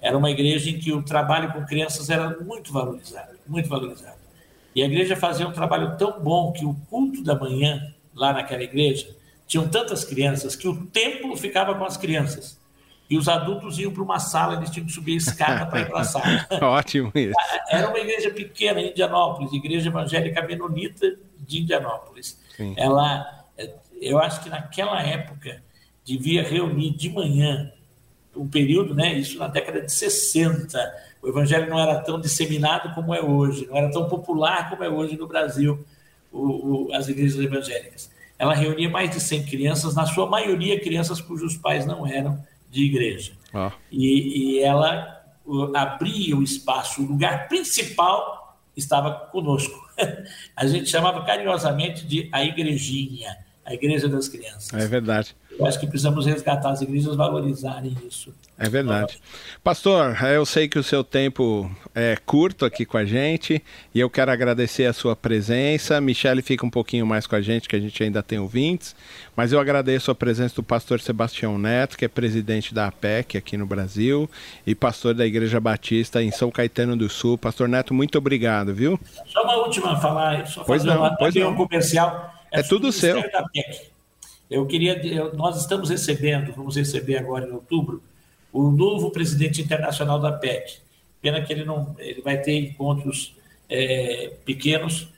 Era 0.00 0.18
uma 0.18 0.30
igreja 0.30 0.68
em 0.68 0.78
que 0.78 0.92
o 0.92 1.00
trabalho 1.02 1.52
com 1.52 1.64
crianças 1.64 2.10
era 2.10 2.36
muito 2.40 2.72
valorizado, 2.72 3.38
muito 3.46 3.68
valorizado. 3.68 4.16
E 4.74 4.82
a 4.82 4.86
igreja 4.86 5.14
fazia 5.14 5.46
um 5.46 5.52
trabalho 5.52 5.96
tão 5.96 6.20
bom 6.20 6.52
que 6.52 6.66
o 6.66 6.74
culto 6.90 7.22
da 7.22 7.36
manhã, 7.36 7.94
lá 8.12 8.32
naquela 8.32 8.64
igreja, 8.64 9.08
tinham 9.46 9.68
tantas 9.68 10.04
crianças 10.04 10.56
que 10.56 10.66
o 10.66 10.86
templo 10.86 11.36
ficava 11.36 11.72
com 11.74 11.84
as 11.84 11.96
crianças. 11.96 12.58
E 13.08 13.16
os 13.16 13.28
adultos 13.28 13.78
iam 13.78 13.92
para 13.92 14.02
uma 14.02 14.18
sala, 14.18 14.54
eles 14.54 14.70
tinham 14.70 14.86
que 14.86 14.92
subir 14.92 15.14
a 15.14 15.16
escada 15.16 15.66
para 15.66 15.80
ir 15.80 15.86
para 15.88 16.00
a 16.00 16.04
sala. 16.04 16.46
Ótimo 16.60 17.12
isso. 17.14 17.34
Era 17.70 17.88
uma 17.88 17.98
igreja 17.98 18.30
pequena 18.30 18.80
em 18.80 18.90
Indianópolis, 18.90 19.52
Igreja 19.52 19.88
Evangélica 19.88 20.42
Menonita 20.42 21.16
de 21.38 21.62
Indianópolis. 21.62 22.38
Sim. 22.56 22.74
Ela 22.76 23.36
eu 24.00 24.18
acho 24.18 24.42
que 24.42 24.50
naquela 24.50 25.02
época 25.02 25.62
devia 26.04 26.42
reunir 26.42 26.90
de 26.90 27.10
manhã 27.10 27.72
um 28.34 28.46
período, 28.46 28.94
né, 28.94 29.14
isso 29.14 29.38
na 29.38 29.48
década 29.48 29.80
de 29.80 29.90
60. 29.90 30.78
O 31.22 31.28
evangelho 31.28 31.68
não 31.70 31.78
era 31.78 31.98
tão 32.00 32.20
disseminado 32.20 32.94
como 32.94 33.14
é 33.14 33.22
hoje, 33.22 33.66
não 33.66 33.76
era 33.76 33.90
tão 33.90 34.08
popular 34.08 34.68
como 34.68 34.84
é 34.84 34.88
hoje 34.88 35.16
no 35.16 35.26
Brasil, 35.26 35.84
o, 36.30 36.88
o, 36.88 36.94
as 36.94 37.08
igrejas 37.08 37.40
evangélicas. 37.40 38.10
Ela 38.38 38.54
reunia 38.54 38.90
mais 38.90 39.10
de 39.10 39.18
100 39.18 39.46
crianças, 39.46 39.94
na 39.94 40.04
sua 40.04 40.28
maioria 40.28 40.78
crianças 40.78 41.20
cujos 41.20 41.56
pais 41.56 41.86
não 41.86 42.06
eram 42.06 42.38
de 42.70 42.84
igreja. 42.84 43.32
Ah. 43.52 43.72
E, 43.90 44.56
e 44.56 44.60
ela 44.60 45.24
abria 45.74 46.36
o 46.36 46.42
espaço, 46.42 47.02
o 47.02 47.06
lugar 47.06 47.48
principal 47.48 48.58
estava 48.76 49.12
conosco. 49.12 49.86
A 50.54 50.66
gente 50.66 50.88
chamava 50.88 51.24
carinhosamente 51.24 52.06
de 52.06 52.28
a 52.32 52.44
igrejinha, 52.44 53.36
a 53.66 53.74
igreja 53.74 54.08
das 54.08 54.28
crianças. 54.28 54.72
É 54.72 54.86
verdade. 54.86 55.34
Eu 55.58 55.66
acho 55.66 55.80
que 55.80 55.86
precisamos 55.86 56.26
resgatar 56.26 56.70
as 56.70 56.82
igrejas, 56.82 57.16
valorizarem 57.16 57.96
isso. 58.06 58.32
É 58.58 58.68
verdade. 58.68 59.18
Pastor, 59.62 60.16
eu 60.24 60.46
sei 60.46 60.68
que 60.68 60.78
o 60.78 60.82
seu 60.82 61.02
tempo 61.02 61.70
é 61.94 62.16
curto 62.24 62.64
aqui 62.64 62.86
com 62.86 62.96
a 62.96 63.04
gente 63.04 63.62
e 63.94 64.00
eu 64.00 64.08
quero 64.08 64.30
agradecer 64.30 64.84
a 64.84 64.92
sua 64.92 65.16
presença. 65.16 66.00
Michele 66.00 66.42
fica 66.42 66.64
um 66.64 66.70
pouquinho 66.70 67.06
mais 67.06 67.26
com 67.26 67.36
a 67.36 67.40
gente, 67.40 67.68
que 67.68 67.76
a 67.76 67.80
gente 67.80 68.02
ainda 68.02 68.22
tem 68.22 68.38
ouvintes, 68.38 68.94
mas 69.34 69.52
eu 69.52 69.58
agradeço 69.58 70.10
a 70.10 70.14
presença 70.14 70.54
do 70.56 70.62
pastor 70.62 71.00
Sebastião 71.00 71.58
Neto, 71.58 71.98
que 71.98 72.04
é 72.04 72.08
presidente 72.08 72.72
da 72.72 72.86
APEC 72.86 73.36
aqui 73.36 73.56
no 73.56 73.66
Brasil 73.66 74.30
e 74.66 74.74
pastor 74.74 75.14
da 75.14 75.26
Igreja 75.26 75.58
Batista 75.58 76.22
em 76.22 76.30
São 76.30 76.50
Caetano 76.50 76.96
do 76.96 77.08
Sul. 77.08 77.36
Pastor 77.36 77.68
Neto, 77.68 77.92
muito 77.92 78.16
obrigado, 78.16 78.74
viu? 78.74 79.00
Só 79.26 79.42
uma 79.42 79.56
última 79.56 80.00
falar, 80.00 80.46
só 80.46 80.64
pois 80.64 80.82
fazer 80.82 80.94
não, 80.94 81.02
uma, 81.02 81.16
pois 81.16 81.34
não. 81.34 81.50
um 81.50 81.54
comercial. 81.54 82.35
É, 82.56 82.60
é 82.60 82.62
tudo 82.62 82.92
seu. 82.92 83.22
Eu 84.48 84.66
queria, 84.66 85.04
eu, 85.04 85.34
nós 85.34 85.60
estamos 85.60 85.90
recebendo, 85.90 86.52
vamos 86.52 86.76
receber 86.76 87.18
agora 87.18 87.46
em 87.46 87.52
outubro, 87.52 88.02
o 88.52 88.70
novo 88.70 89.10
presidente 89.10 89.60
internacional 89.60 90.20
da 90.20 90.32
PEC. 90.32 90.78
Pena 91.20 91.42
que 91.42 91.52
ele 91.52 91.64
não, 91.64 91.96
ele 91.98 92.22
vai 92.22 92.40
ter 92.40 92.56
encontros 92.56 93.34
é, 93.68 94.32
pequenos. 94.44 95.08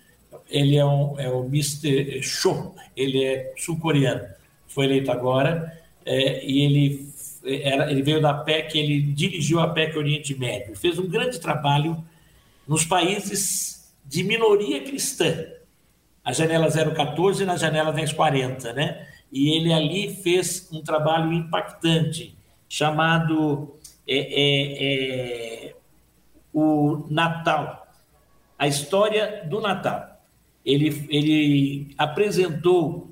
Ele 0.48 0.76
é, 0.76 0.84
um, 0.84 1.18
é 1.20 1.28
o 1.28 1.44
Mr. 1.44 2.22
Cho, 2.22 2.74
ele 2.96 3.22
é 3.22 3.52
sul-coreano, 3.56 4.26
foi 4.66 4.86
eleito 4.86 5.10
agora 5.10 5.78
é, 6.04 6.44
e 6.44 6.62
ele 6.62 7.08
era, 7.44 7.90
ele 7.90 8.02
veio 8.02 8.20
da 8.20 8.32
PEC, 8.34 8.78
ele 8.78 9.00
dirigiu 9.00 9.60
a 9.60 9.68
PEC 9.68 9.96
Oriente 9.96 10.34
Médio, 10.34 10.76
fez 10.76 10.98
um 10.98 11.06
grande 11.06 11.38
trabalho 11.38 12.02
nos 12.66 12.84
países 12.84 13.92
de 14.04 14.22
minoria 14.24 14.82
cristã, 14.82 15.46
a 16.28 16.32
janela 16.32 16.68
014 16.70 17.42
e 17.42 17.46
na 17.46 17.56
janela 17.56 17.90
1040, 17.90 18.74
né? 18.74 19.08
E 19.32 19.56
ele 19.56 19.72
ali 19.72 20.14
fez 20.14 20.68
um 20.70 20.82
trabalho 20.82 21.32
impactante 21.32 22.36
chamado 22.68 23.78
é, 24.06 24.18
é, 24.18 25.68
é, 25.70 25.74
o 26.52 27.06
Natal, 27.08 27.88
a 28.58 28.68
história 28.68 29.42
do 29.48 29.58
Natal. 29.58 30.20
Ele, 30.66 31.06
ele 31.08 31.94
apresentou 31.96 33.08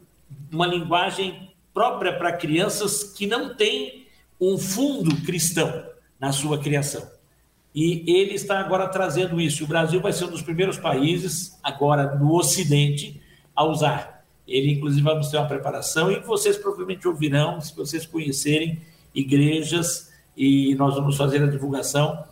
uma 0.53 0.67
linguagem 0.67 1.49
própria 1.73 2.13
para 2.19 2.37
crianças 2.37 3.03
que 3.03 3.27
não 3.27 3.55
têm 3.55 4.07
um 4.39 4.59
fundo 4.59 5.25
cristão 5.25 5.87
na 6.21 6.33
sua 6.33 6.59
criação. 6.59 7.11
E 7.77 8.03
ele 8.07 8.33
está 8.33 8.59
agora 8.59 8.89
trazendo 8.89 9.39
isso. 9.39 9.63
O 9.63 9.67
Brasil 9.67 10.01
vai 10.01 10.11
ser 10.11 10.25
um 10.25 10.31
dos 10.31 10.41
primeiros 10.41 10.79
países, 10.79 11.59
agora 11.63 12.15
no 12.15 12.35
Ocidente, 12.35 13.21
a 13.55 13.65
usar. 13.67 14.25
Ele, 14.49 14.73
inclusive, 14.73 15.03
vai 15.03 15.21
ter 15.21 15.37
uma 15.37 15.47
preparação 15.47 16.11
e 16.11 16.19
vocês 16.21 16.57
provavelmente 16.57 17.07
ouvirão, 17.07 17.61
se 17.61 17.77
vocês 17.77 18.07
conhecerem, 18.07 18.81
igrejas 19.15 20.11
e 20.35 20.75
nós 20.77 20.95
vamos 20.95 21.19
fazer 21.19 21.43
a 21.43 21.47
divulgação. 21.47 22.25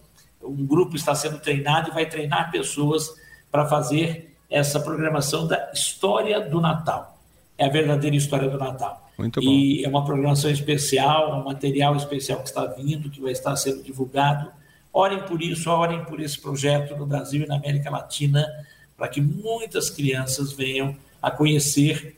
Um 0.43 0.65
grupo 0.65 0.97
está 0.97 1.15
sendo 1.15 1.39
treinado 1.39 1.91
e 1.91 1.93
vai 1.93 2.07
treinar 2.07 2.51
pessoas 2.51 3.15
para 3.51 3.67
fazer 3.67 4.35
essa 4.49 4.81
programação 4.81 5.47
da 5.47 5.71
história 5.75 6.41
do 6.41 6.59
Natal. 6.59 7.19
É 7.59 7.67
a 7.67 7.71
verdadeira 7.71 8.17
história 8.17 8.49
do 8.49 8.57
Natal. 8.57 9.11
Muito 9.19 9.43
bom. 9.43 9.47
E 9.47 9.85
é 9.85 9.89
uma 9.89 10.05
programação 10.07 10.51
especial, 10.51 11.39
um 11.39 11.45
material 11.45 11.95
especial 11.97 12.41
que 12.41 12.49
está 12.49 12.65
vindo, 12.65 13.11
que 13.11 13.21
vai 13.21 13.33
estar 13.33 13.55
sendo 13.57 13.83
divulgado. 13.83 14.51
Orem 14.95 15.25
por 15.25 15.43
isso, 15.43 15.69
orem 15.69 16.05
por 16.05 16.21
esse 16.21 16.41
projeto 16.41 16.97
no 16.97 17.05
Brasil 17.05 17.43
e 17.43 17.47
na 17.47 17.57
América 17.57 17.91
Latina, 17.91 18.47
para 18.97 19.09
que 19.09 19.21
muitas 19.21 19.91
crianças 19.91 20.53
venham 20.53 20.97
a 21.21 21.33
conhecer 21.33 22.17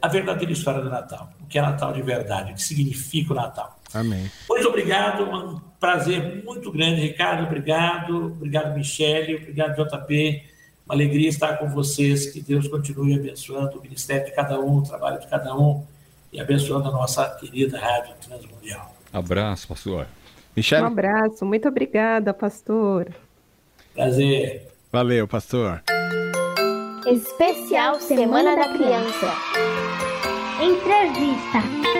a 0.00 0.06
verdadeira 0.06 0.52
história 0.52 0.80
do 0.80 0.88
Natal, 0.88 1.32
o 1.42 1.46
que 1.46 1.58
é 1.58 1.62
Natal 1.62 1.92
de 1.92 2.00
verdade, 2.00 2.52
o 2.52 2.54
que 2.54 2.62
significa 2.62 3.32
o 3.32 3.36
Natal. 3.36 3.76
Amém. 3.92 4.30
Muito 4.48 4.68
obrigado, 4.68 5.24
um 5.24 5.58
prazer 5.80 6.44
muito 6.44 6.70
grande, 6.70 7.00
Ricardo, 7.00 7.44
obrigado, 7.44 8.26
obrigado, 8.26 8.72
Michele, 8.72 9.34
obrigado, 9.34 9.74
JP, 9.74 10.44
uma 10.86 10.94
alegria 10.94 11.28
estar 11.28 11.56
com 11.56 11.68
vocês, 11.68 12.26
que 12.26 12.40
Deus 12.40 12.68
continue 12.68 13.14
abençoando 13.14 13.78
o 13.78 13.82
ministério 13.82 14.26
de 14.26 14.32
cada 14.32 14.60
um, 14.60 14.76
o 14.76 14.82
trabalho 14.82 15.18
de 15.18 15.26
cada 15.26 15.56
um 15.56 15.84
e 16.32 16.40
abençoando 16.40 16.88
a 16.88 16.92
nossa 16.92 17.28
querida 17.36 17.80
Rádio 17.80 18.14
Transmundial. 18.20 18.94
Abraço, 19.12 19.66
pastor. 19.66 20.06
Michele? 20.56 20.82
Um 20.82 20.86
abraço, 20.86 21.44
muito 21.44 21.68
obrigada, 21.68 22.32
pastor. 22.32 23.08
Prazer. 23.94 24.68
Valeu, 24.92 25.26
pastor. 25.26 25.82
Especial 27.06 28.00
Semana 28.00 28.56
da 28.56 28.72
Criança. 28.72 29.32
Entrevista. 30.62 31.93